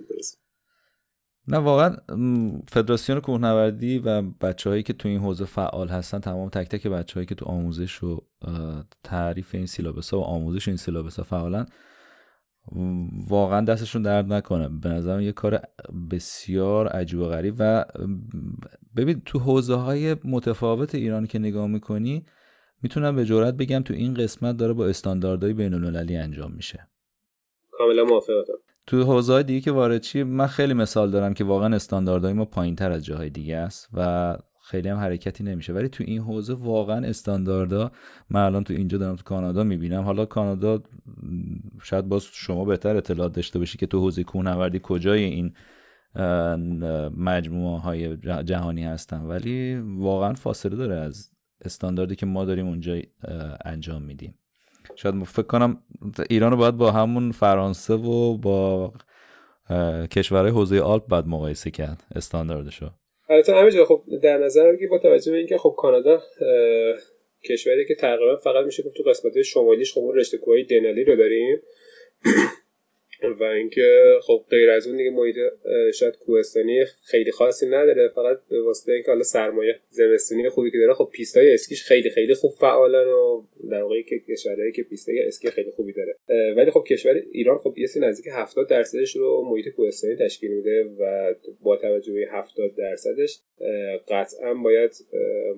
[1.48, 1.96] نه واقعا
[2.68, 7.36] فدراسیون کوهنوردی و بچههایی که تو این حوزه فعال هستن تمام تک تک بچههایی که
[7.36, 8.26] تو آموزش و
[9.04, 11.66] تعریف این سیلابس ها و آموزش این سیلابس ها فعالن
[13.28, 14.70] واقعا دستشون درد نکنه.
[14.70, 15.62] به نظرم یه کار
[16.12, 17.86] بسیار عجیب و غریب و
[18.96, 22.26] ببین تو حوزه های متفاوت ایران که نگاه می‌کنی
[22.84, 26.88] می‌تونم به جرات بگم تو این قسمت داره با استانداردهای بین المللی انجام میشه.
[27.72, 28.54] کاملا موافقتم.
[28.88, 32.76] تو حوزه دیگه که وارد چی من خیلی مثال دارم که واقعا استانداردهای ما پایین
[32.76, 35.74] تر از جاهای دیگه است و خیلی هم حرکتی نمیشه.
[35.74, 37.92] ولی تو این حوزه واقعا استانداردها
[38.30, 40.04] من الان تو اینجا دارم تو کانادا می‌بینم.
[40.04, 40.84] حالا کانادا
[41.84, 45.54] شاید باز شما بهتر اطلاعات داشته باشی که تو حوزه کوهنوردی کجای این
[47.18, 49.22] مجموعه های جهانی هستن.
[49.22, 51.32] ولی واقعا فاصله داره از
[51.66, 53.02] استانداردی که ما داریم اونجا
[53.66, 54.40] انجام میدیم.
[54.96, 55.84] شاید فکر کنم
[56.30, 58.94] ایران رو باید با همون فرانسه و با
[60.12, 62.90] کشورهای حوزه آلپ باید مقایسه کرد استانداردشو.
[63.30, 66.22] البته همینجا خب در نظر بگیر با توجه به اینکه خب کانادا
[67.50, 71.62] کشوری که تقریبا فقط میشه گفت تو قسمت شمالیش خب رشته کوههای دنالی رو داریم.
[73.40, 75.36] و اینکه خب غیر از اون دیگه محیط
[75.94, 78.08] شاید کوهستانی خیلی خاصی نداره.
[78.16, 82.34] فقط به واسطه اینکه حالا سرمایه زمستونی خوبی که داره خب پیستای اسکیش خیلی خیلی
[82.34, 86.16] خوب فعالن و در واقع که کشورهایی که پیستای اسکی خیلی خوبی داره.
[86.54, 90.84] ولی خب کشور ایران خب یه سی نزدیک 70 درصدش رو محیط کوهستانی تشکیل میده
[91.00, 93.40] و با توجه به 70 درصدش
[94.08, 94.92] قطعا باید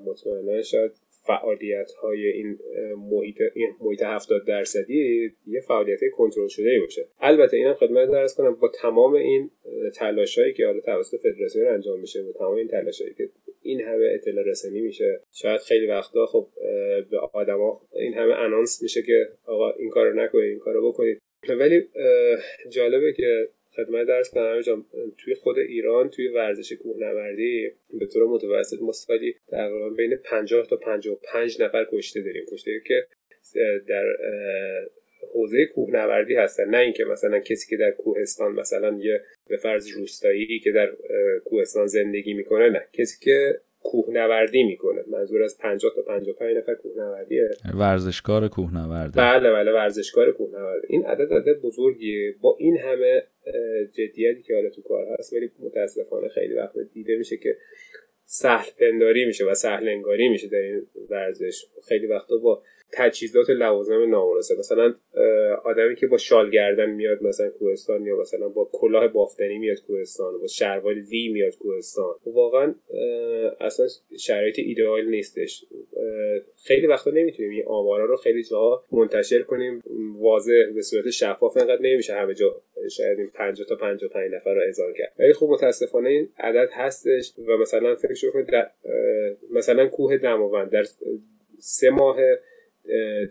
[0.06, 0.92] مطمئنا شاید
[1.28, 2.60] فعالیت های این
[3.12, 7.08] محیط این محیط 70 درصدی یه فعالیت کنترل شده باشه.
[7.20, 9.52] البته اینم خدمت درس کنم با تمام این
[9.96, 13.30] تلاش هایی که حالا توسط فدراسیون انجام میشه و تمام این تلاش هایی که
[13.62, 16.48] این همه اطلاع رسانی میشه شاید خیلی وقتا خب
[17.12, 21.20] به آدما این همه انانس میشه که آقا این کارو نکنید این کارو بکنید.
[21.50, 21.88] ولی
[22.70, 24.86] جالبه که خدمت درس کنم جان،
[25.18, 30.76] توی خود ایران توی ورزش کوهنوردی به طور متوسط ما سالی تقریبا بین 50 تا
[30.76, 32.46] 55 نفر کشته داریم.
[32.52, 33.08] کشته که
[33.88, 34.06] در
[35.34, 36.70] حوزه کوهنوردی هستن.
[36.70, 40.92] نه اینکه مثلا کسی که در کوهستان مثلا یه به فرض روستایی که در
[41.46, 42.88] کوهستان زندگی می‌کنه نه.
[42.94, 43.62] کسی که
[43.92, 45.04] کوهنوردی می‌کنه.
[45.08, 49.18] منظور از 50 تا 55 نفر کوهنوردیه ورزشکار کوهنورده.
[49.18, 52.36] بله بله ورزشکار کوهنورد این عدد عدد بزرگیه.
[52.42, 53.24] با این همه
[53.92, 57.58] جدیتی که حالا تو کار هست ولی متاسفانه خیلی وقت دیده میشه که
[58.26, 61.66] سهل پنداری میشه و سهل انگاری میشه در این ورزش.
[61.88, 62.64] خیلی وقتا با
[62.94, 64.60] تجهیزات لوازم نامناسب.
[64.60, 64.94] مثلا
[65.64, 70.40] آدمی که با شال گردن میاد مثلا کوهستان یا مثلا با کلاه بافتنی میاد کوهستان
[70.40, 72.16] با شلوار وی میاد کوهستان.
[72.26, 73.88] واقعا اه، اصلا
[74.20, 75.66] شرایط ایدئال نیستش.
[76.66, 79.82] خیلی وقتا نمی‌تونیم این آمارا رو خیلی جاها منتشر کنیم.
[80.20, 82.62] واضح به صورت شفاف انقدر نمیشه همه جا
[82.92, 85.14] شاید این 50 تا 55 نفر رو اذعان کرد.
[85.20, 88.48] ولی خب متاسفانه این عدد هستش و مثلا فکر کنید
[89.52, 90.84] مثلا کوه دماوند در
[91.60, 92.18] سه ماه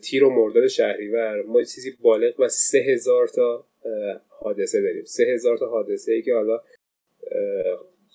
[0.03, 1.43] تیر و مرداد شهریور.
[1.43, 3.67] ما چیزی بالغ و سه هزار تا
[4.29, 5.05] حادثه داریم.
[5.05, 6.61] سه هزار تا حادثه ای که حالا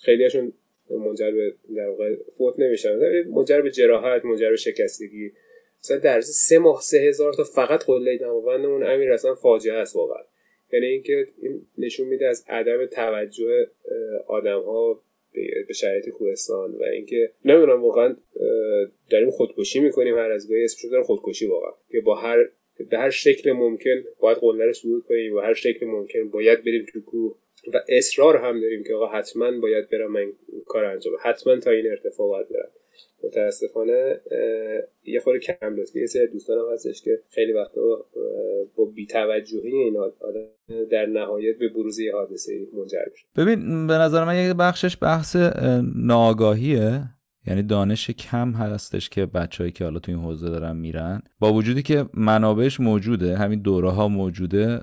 [0.02, 0.54] خیلیشون
[0.90, 3.24] منجر به در واقع فوت نمیشن.
[3.28, 5.32] منجر به جراحت منجر به شکستگی.
[5.84, 10.24] مثلا در سه ماه سه هزار تا فقط قله دماوندمون امیر اصلا فاجعه است واقعا.
[10.74, 13.68] یعنی اینکه این نشون میده از عدم توجه
[14.28, 15.02] آدم ها
[15.68, 18.16] به شرایط کوهستان و اینکه نمی‌دونم واقعا
[19.10, 21.72] داریم خودکشی می‌کنیم هر از گاهی اسمش داریم خودکشی واقعا.
[21.92, 22.46] که با هر
[22.90, 26.86] به هر شکل ممکن باید قله رو صعود کنیم و هر شکل ممکن باید بریم
[26.94, 27.36] تو کوه
[27.74, 30.34] و اصرار هم داریم که آقا حتما باید برم من
[30.66, 32.72] کار انجام حتما تا این ارتفاع باید برم.
[33.24, 34.22] متاسفانه
[35.04, 36.00] یه خورده کم لطفی.
[36.00, 37.82] یه سری دوستانم هستش که خیلی وقتا
[38.76, 43.26] با بیتوجهی این آدم در نهایت به بروز یه حادثه منجر میشه.
[43.36, 45.36] ببین به نظر من یه بخشش بحث
[45.96, 47.04] ناآگاهیه.
[47.48, 51.22] یعنی دانش کم هستش که بچههایی که حالا تو این حوزه دارن میرن.
[51.40, 54.82] با وجودی که منابعش موجوده همین دوره ها موجوده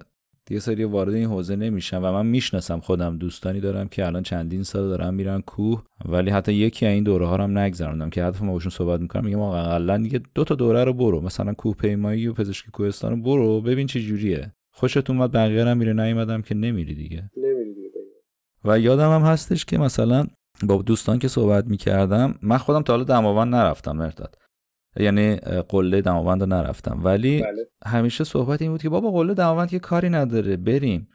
[0.50, 3.18] یه سری وارد این حوزه نمیشن و من می‌شناسم خودم.
[3.18, 7.36] دوستانی دارم که الان چندین سال دارن میرن کوه ولی حتی یکی این دوره ها
[7.36, 10.54] رو هم نگذروندم که حتی ما باشون صحبت می‌کنم میگم آقا اقلا دیگه دو تا
[10.54, 11.20] دوره رو برو.
[11.20, 13.60] مثلا کوه پیمایی و پزشکی کوهستان رو برو.
[13.60, 14.52] ببین چه جوریه.
[14.74, 15.92] خوشت اومد بقیه هم میره.
[15.92, 17.30] نیومدم که نمیری دیگه.
[17.36, 17.90] نمیری دیگه
[18.64, 20.26] و یادم هم هستش که مثلا
[20.62, 24.36] با دوستان که صحبت می‌کردم من خودم تا حالا دماوند نرفتم مرداد
[24.96, 25.36] یعنی
[25.68, 27.00] قله دماوند رو نرفتم.
[27.04, 27.66] ولی بله.
[27.86, 31.08] همیشه صحبت این بود که بابا قله دماوند که کاری نداره بریم.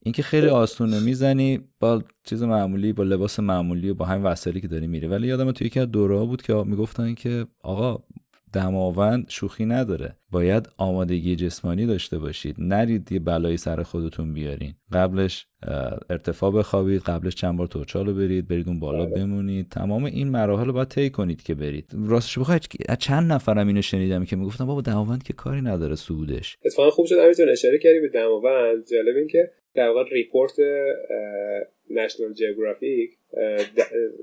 [0.00, 4.68] اینکه خیلی آسونه می‌زنی با چیز معمولی با لباس معمولی و با همین وسایلی که
[4.68, 5.06] داری میری.
[5.06, 8.02] ولی یادم توی یکی از دوره بود که می‌گفتن که آقا
[8.54, 10.16] دماوند شوخی نداره.
[10.30, 12.56] باید آمادگی جسمانی داشته باشید.
[12.58, 14.74] نرید یه بلایی سر خودتون بیارین.
[14.92, 15.46] قبلش
[16.10, 19.14] ارتفاع بخوابید قبلش چند بار تورچالو برید برید اون بالا بله.
[19.14, 19.68] بمونید.
[19.68, 21.90] تمام این مراحل رو باید طی کنید که برید.
[22.06, 22.66] راستش بخواید
[22.98, 26.56] چند نفرم اینو شنیدم که می‌گفتن بابا دماوند که کاری نداره سودش.
[26.64, 28.86] اتفاقا خوب شد امیتون اشاره کردی به دماوند.
[28.90, 30.54] جالب این که در واقع ریپورت
[31.90, 33.10] نشنال جیوگرافیک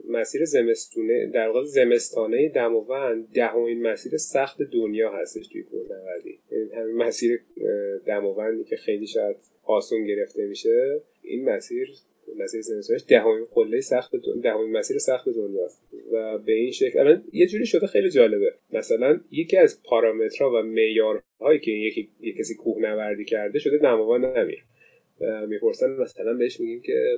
[0.10, 6.40] مسیر زمستونه در واقع زمستانه دماوند دهمین مسیر سخت دنیا هستش توی کوهنوردی
[6.76, 7.42] همین مسیر
[8.06, 11.90] دماوندی که خیلی شاید آسون گرفته میشه این مسیر
[12.38, 14.12] مسیر زمستانش دهمین قله سخت
[14.44, 15.82] دهمین مسیر سخت دنیاست.
[16.12, 18.54] و به این شکل الان یه جوری شده خیلی جالبه.
[18.74, 24.64] مثلا یکی از پارامترها و معیارهایی که یکی یک کسی کوهنوردی کرده شده دماوند نمیر
[25.48, 27.18] می‌پرسن مثلا بهش میگیم که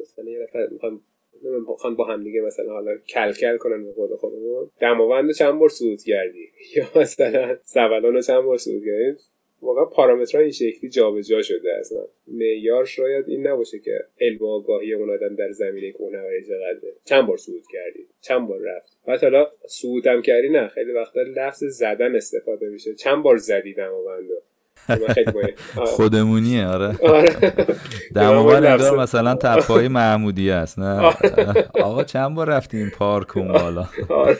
[0.00, 4.70] مثلا یه نفر می‌خوان با هم دیگه مثلا حالا کلکل کنن به خود خودمون.
[4.80, 9.18] دماوند چند بار صعود کردی؟ یا مثلا سبلان رو چند بار صعود کردی؟
[9.62, 12.04] واقعا پارامترها این شکلی جابجا شده اصلا.
[12.26, 16.92] معیار شاید این نباشه که علم آگاهی اون آدم در زمینه کوهنوردی چقدره.
[17.04, 21.64] چند بار صعود کردی؟ چند بار رفت؟ بعد حالا صعودم کردی؟ نه خیلی وقتا لفظ
[21.64, 22.94] زدن استفاده میشه.
[22.94, 24.34] چند بار زدی دماوندو
[25.96, 27.36] خودمونیه آره, آره.
[28.14, 31.12] دماوند انگار مثلا تپای محمودی است نه؟
[31.84, 34.38] آقا چند بار رفتی این پارک اون بالا؟ آره.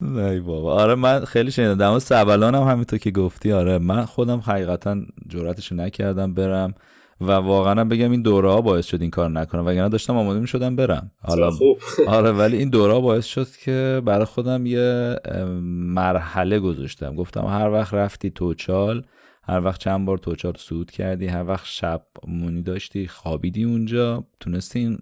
[0.00, 0.72] نه بابا.
[0.74, 1.74] آره من خیلی شنیدم.
[1.74, 3.78] دما سبلان هم همینطور که گفتی آره.
[3.78, 4.96] من خودم حقیقتا
[5.28, 6.74] جرأتشو نکردم برم
[7.20, 9.66] و واقعا بگم این دوره ها باعث شد این کار نکنم.
[9.66, 11.10] وگرنه داشتم آماده می‌شدم برم.
[11.22, 11.52] حالا
[12.06, 15.16] آره ولی این دوره باعث شد که برای خودم یه
[15.94, 17.14] مرحله گذاشتم.
[17.14, 19.02] گفتم هر وقت رفتی توچال
[19.48, 24.78] هر وقت چند بار توچار سود کردی هر وقت شب مونی داشتی خوابیدی اونجا تونستی
[24.78, 24.98] این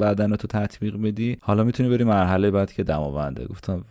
[0.00, 1.36] بدن تو تطبیق بدی.
[1.40, 3.46] حالا می‌تونی بری مرحله بعد که دماونده.
[3.46, 3.84] گفتم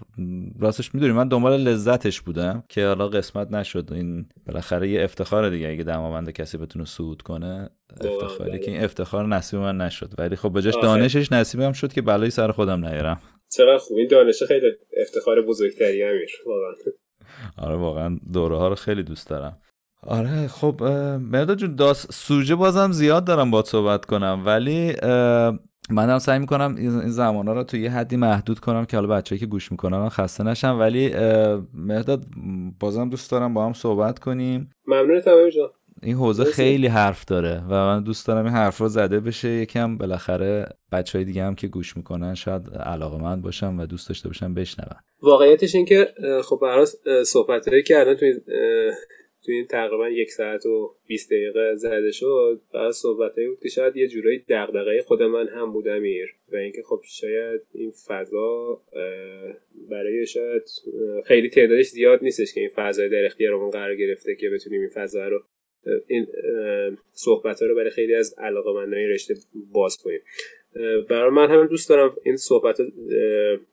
[0.59, 3.93] راستش می‌دونی من دنبال لذتش بودم که حالا قسمت نشد.
[3.93, 7.69] این بالاخره یه افتخار دیگه اگه دماونده کسی بتونه سود کنه
[8.01, 10.13] افتخاری که این افتخار نصیب من نشد.
[10.17, 13.21] ولی خب بجاش دانشش نصیبم شد که بلایی سر خودم نیارم.
[13.49, 14.71] چرا خوب؟ این دانش خیلی
[15.01, 16.29] افتخار بزرگتری امیر.
[16.45, 16.73] واقعا.
[17.57, 19.57] آره واقعا دوره ها رو خیلی دوست دارم.
[20.05, 20.83] آره خب
[21.21, 24.95] مرداد جون داست سوژه بازم زیاد دارم با صحبت کنم ولی
[25.89, 29.45] من سعی می‌کنم این زمان رو تو یه حدی محدود کنم که حالا بچه که
[29.45, 31.13] گوش می‌کنن خسته نشم ولی
[31.73, 32.25] مرداد
[32.79, 34.69] بازم دوست دارم با هم صحبت کنیم.
[34.87, 35.69] ممنون تمام جان.
[36.01, 39.97] این حوزه خیلی حرف داره و من دوست دارم این حرف رو زده بشه یکم
[39.97, 44.29] بالاخره بچه های دیگه هم که گوش می‌کنن شاید علاقه من باشم و دوست داشته
[44.29, 44.99] باشم بشنون.
[45.21, 46.07] واقعیتش این که
[46.43, 46.87] خب برای
[47.25, 48.15] صحبت هایی که الان
[49.45, 53.97] تو این تقریبا یک ساعت و 20 دقیقه زده شد و صحبت بود که شاید
[53.97, 56.35] یه جورایی دغدغه خود من هم بود امیر.
[56.51, 58.81] و اینکه خب شاید این فضا
[59.89, 60.63] برای شاید
[61.25, 65.27] خیلی تعدادش زیاد نیستش که این فضای در اختیارمون قرار گرفته که بتونیم این فضا
[65.27, 65.43] رو
[66.07, 66.27] این
[67.13, 70.21] صحبت ها رو برای خیلی از علاقه رشته باز کنیم.
[71.09, 72.77] برای من هم دوست دارم این صحبت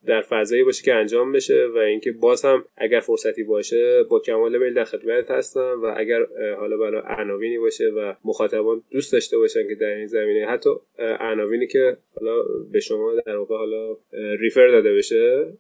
[0.07, 4.59] در فضایی باشه که انجام بشه و اینکه باز هم اگر فرصتی باشه با کمال
[4.59, 6.27] میل در خدمت هستم و اگر
[6.59, 11.67] حالا برای عناوینی باشه و مخاطبان دوست داشته باشن که در این زمینه حتی عناوینی
[11.67, 12.43] که حالا
[12.73, 13.97] به شما در واقع حالا
[14.41, 15.53] ریفر داده بشه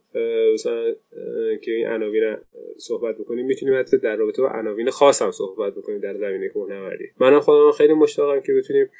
[0.54, 0.94] مثلا
[1.62, 2.36] که این عناوین
[2.76, 7.04] صحبت بکنیم می‌تونیم حتی در رابطه با عناوین خاص هم صحبت بکنیم در زمینه کوهنوردی
[7.20, 8.90] منم خودم خیلی مشتاقم که بتونیم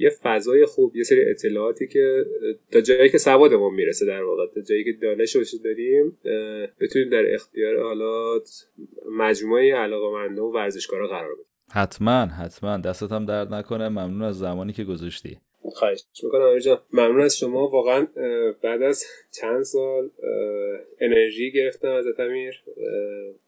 [0.00, 2.24] یه فضای خوب یه سری اطلاعاتی که
[2.70, 6.18] تا جایی که سوادمون می‌رسه در واقع تا جایی که دانش داریم
[6.80, 8.40] بتونیم در اختیار حالا
[9.18, 11.44] مجموعه علاقمنده و ورزشکارا قرار بدیم.
[11.70, 12.76] حتما حتما.
[12.76, 13.88] دستت هم درد نکنه.
[13.88, 15.38] ممنون از زمانی که گذاشتی.
[15.70, 16.78] خواهش می‌کنم جان.
[16.92, 17.68] ممنون از شما.
[17.68, 18.06] واقعا
[18.62, 20.10] بعد از چند سال
[21.00, 22.62] انرژی گرفتم از امیر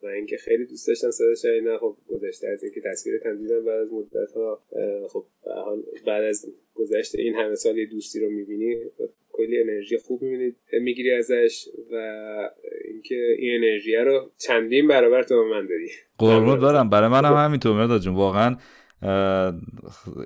[0.02, 3.92] و اینکه خیلی دوست داشتم صدا شنیدن خب گذشته از اینکه تصویر دیدم بعد از
[3.92, 4.62] مدت ها
[5.08, 5.24] خب
[6.06, 8.76] بعد از گذشته این همه سال یه دوستی رو می‌بینی.
[9.32, 11.96] کلی انرژی خوب می‌بینید می‌گیری ازش و
[12.84, 15.90] اینکه این انرژی رو چندین برابر تو من دادی.
[16.18, 18.14] قربونت دارم برای من هم همینطور مرداد جون.
[18.14, 18.56] واقعا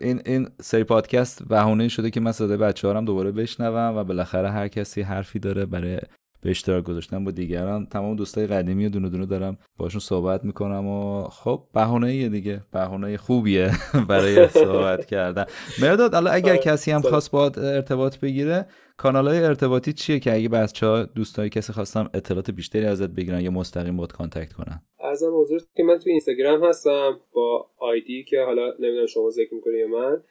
[0.00, 4.50] این این سری پادکست بهونه شده که من صدای بچه هم دوباره بشنوم و بالاخره
[4.50, 6.00] هر کسی حرفی داره برای
[6.42, 10.86] به اشتراک گذاشتن با دیگران تمام دوستای قدیمی و دونه دونه دارم باشون صحبت می‌کنم
[10.86, 13.72] و خب بهونه دیگه بهونه خوبیه
[14.08, 15.44] برای صحبت کردن.
[15.82, 18.66] مهرداد الان اگر کسی هم خواست باهات ارتباط بگیره
[18.96, 23.40] کانال های ارتباطی چیه که اگه بچه ها دوستای کسی خواستم اطلاعات بیشتری ازت بگیرن
[23.40, 28.40] یا مستقیم باهات contact کنن؟ عرضم حضور که من تو اینستاگرام هستم با آیدی که
[28.40, 30.22] حالا نمی‌دونم شما ذکر می‌کنی یا من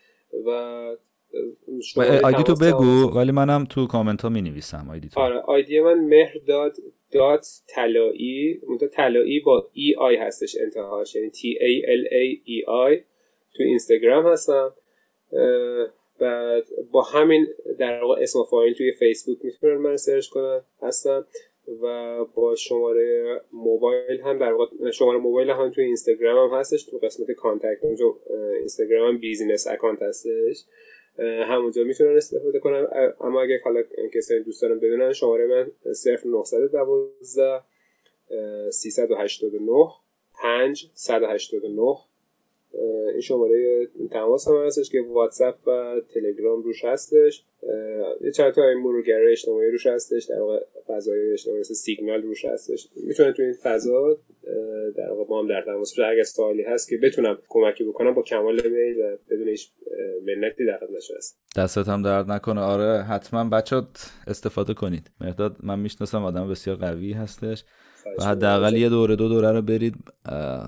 [0.46, 0.50] و
[2.24, 5.20] آیدی تو بگو ولی منم تو کامنت ها می نویسم آیدی تو.
[5.20, 6.78] آره آیدی من مهرداد
[7.12, 8.62] dot طلایی
[8.92, 13.04] طلایی با E I هستش انتهاش یعنی T A L A E I
[13.58, 14.74] تو اینستاگرام هستم.
[16.20, 17.48] بعد با همین
[17.80, 21.26] در واقع اسم فایل توی فیسبوک می‌تونن منو search کنن هستم.
[21.82, 26.98] و با شماره موبایل هم در واقع شماره موبایل هم توی اینستاگرام هم هستش تو
[26.98, 28.16] قسمت contact اونجا
[28.58, 30.66] اینستاگرام هم business account هستش.
[31.20, 32.88] همونجا می‌تونن استفاده کنن.
[33.22, 33.84] اما اگه حالا
[34.16, 37.62] کسی دوست دارن بدونن شماره من 0912
[38.72, 39.88] 389
[40.41, 41.98] 5 189
[43.12, 47.44] این شماره تماس هم هستش که واتساپ و تلگرام روش هستش.
[48.22, 50.24] یه چند تا مرورگر اجتماعی روش هستش.
[50.26, 52.90] در واقع فضای اجتماعی سیگنال روش هستش.
[53.08, 54.18] می‌تونه تو این فضا
[54.98, 58.56] در واقع با هم در تماس اگر سوالی هست که بتونم کمکی بکنم با کمال
[58.56, 59.72] میل و بدون هیچ
[60.26, 62.62] منتی در خدمتشون هست دستت هم درد نکنه.
[62.62, 63.82] آره حتما بچه
[64.28, 65.12] استفاده کنید.
[65.22, 67.64] مرداد من می‌شناسم آدم بسیار قوی هستش.
[68.20, 69.96] و حداقل یه دوره دو دوره رو برید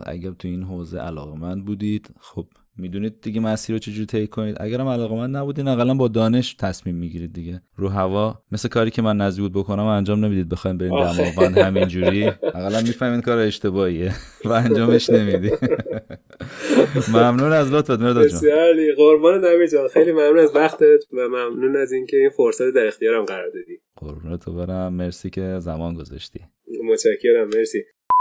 [0.06, 4.88] اگر تو این حوزه علاقمند بودید خب می‌دونید دیگه مسیر رو چجوری طی کنید؟ اگرم
[4.88, 7.62] علاقمند نبودین اقلا با دانش تصمیم می‌گیرید دیگه.
[7.76, 10.50] رو هوا مثل کاری که من نزدیک بود بکنم انجام نمی‌دید.
[10.50, 12.28] بخوایم بریم دماوند همینجوری.
[12.56, 14.12] اقلا می‌فهمید کار اشتباهیه
[14.46, 15.52] و انجامش نمیدی
[17.14, 18.38] ممنون از لطفت مرداد جان.
[18.38, 19.42] بسیار قربان
[19.72, 19.88] جان.
[19.88, 23.80] خیلی ممنون از وقتت و ممنون از اینکه این فرصت در اختیارم قرار دادی.
[23.96, 24.94] قربونت برم.
[24.94, 26.40] مرسی که زمان گذاشتی.
[26.92, 27.48] متشکرم.
[27.48, 27.84] مرسی.